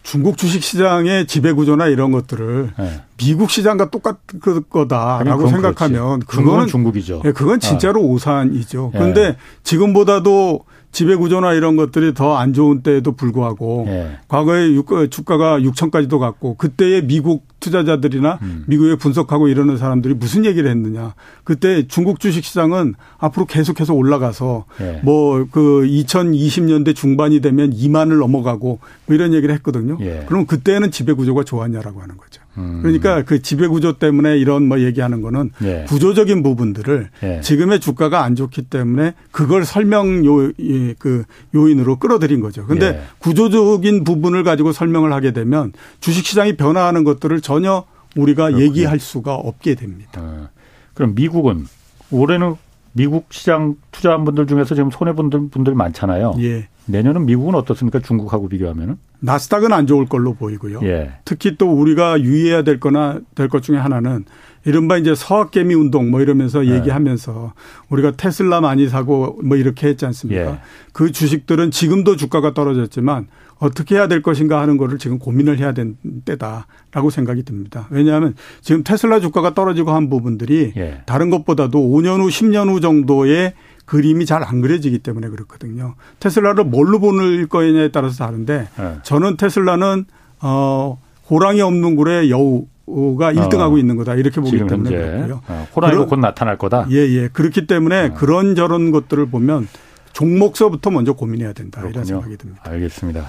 [0.05, 3.01] 중국 주식 시장의 지배 구조나 이런 것들을 네.
[3.16, 7.23] 미국 시장과 똑같을 거다라고 생각하면 그거는 중국이죠.
[7.25, 8.05] 네, 그건 진짜로 아.
[8.05, 8.93] 오산이죠.
[8.93, 9.37] 그런데 네.
[9.64, 14.18] 지금보다도 지배 구조나 이런 것들이 더 안 좋은 때에도 불구하고 예.
[14.28, 14.68] 과거에
[15.11, 18.64] 주가가 6천까지도 갔고 그때의 미국 투자자들이나 음.
[18.68, 21.14] 미국에 분석하고 이러는 사람들이 무슨 얘기를 했느냐.
[21.45, 25.01] 그때 중국 주식 시장은 앞으로 계속해서 올라가서 예.
[25.03, 29.99] 뭐그 2020년대 중반이 되면 2만을 넘어가고 뭐 이런 얘기를 했거든요.
[30.01, 30.24] 예.
[30.28, 32.41] 그럼 그때는 지배 구조가 좋았냐라고 하는 거죠.
[32.59, 32.80] 음.
[32.82, 35.84] 그러니까 그 지배 구조 때문에 이런 뭐 얘기하는 거는 예.
[35.88, 37.40] 구조적인 부분들을 예.
[37.40, 40.52] 지금의 주가가 안 좋기 때문에 그걸 설명 요,
[40.98, 42.66] 그 요인으로 끌어들인 거죠.
[42.66, 43.00] 근데 예.
[43.18, 47.84] 구조적인 부분을 가지고 설명을 하게 되면 주식 시장이 변화하는 것들을 전혀
[48.16, 48.64] 우리가 그렇군요.
[48.64, 50.20] 얘기할 수가 없게 됩니다.
[50.22, 50.48] 어.
[50.94, 51.66] 그럼 미국은
[52.11, 52.56] 올해는
[52.92, 56.34] 미국 시장 투자한 분들 중에서 지금 손해 본 분들 많잖아요.
[56.40, 56.68] 예.
[56.86, 58.00] 내년은 미국은 어떻습니까?
[58.00, 58.96] 중국하고 비교하면은?
[59.21, 60.81] 나스닥은 안 좋을 걸로 보이고요.
[60.85, 61.12] 예.
[61.25, 64.25] 특히 또 우리가 유의해야 될 거나 될 것 중에 하나는
[64.64, 66.77] 이른바 이제 서학개미 운동 뭐 이러면서 예.
[66.77, 67.55] 얘기하면서
[67.89, 70.43] 우리가 테슬라 많이 사고 뭐 이렇게 했지 않습니까?
[70.43, 70.59] 예.
[70.93, 73.27] 그 주식들은 지금도 주가가 떨어졌지만
[73.59, 77.89] 어떻게 해야 될 것인가 하는 거를 지금 고민을 해야 된 때다라고 생각이 듭니다.
[77.91, 81.03] 왜냐하면 지금 테슬라 주가가 떨어지고 한 부분들이 예.
[81.07, 83.55] 다른 것보다도 5년 후, 10년 후 정도의
[83.89, 85.95] 그림이 잘 안 그려지기 때문에 그렇거든요.
[86.20, 88.95] 테슬라를 뭘로 보낼 거냐에 따라서 다른데 네.
[89.03, 90.05] 저는 테슬라는
[90.43, 93.78] 어 호랑이 없는 굴에 여우가 1등하고 어.
[93.78, 95.41] 있는 거다 이렇게 보기 때문에 그렇고요.
[95.49, 96.86] 어, 호랑이가 곧 나타날 거다.
[96.91, 97.28] 예예 예.
[97.28, 98.14] 그렇기 때문에 어.
[98.14, 99.66] 그런 저런 것들을 보면
[100.12, 101.91] 종목서부터 먼저 고민해야 된다 그렇군요.
[102.03, 102.62] 이런 생각이 듭니다.
[102.66, 103.26] 알겠습니다.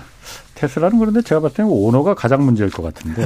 [0.55, 3.25] 테슬라는 그런데 제가 봤을 때는 오너가 가장 문제일 것 같은데.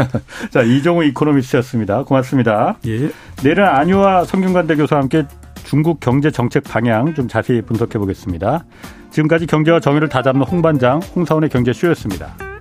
[0.52, 2.04] 자 이종우 이코노미스트였습니다.
[2.04, 2.76] 고맙습니다.
[2.86, 3.10] 예.
[3.42, 5.24] 내일은 안유아 성균관대 교수와 함께
[5.64, 8.64] 중국 경제 정책 방향 좀 자세히 분석해 보겠습니다.
[9.10, 12.53] 지금까지 경제와 정의를 다잡는 홍반장 홍사원의 경제쇼였습니다.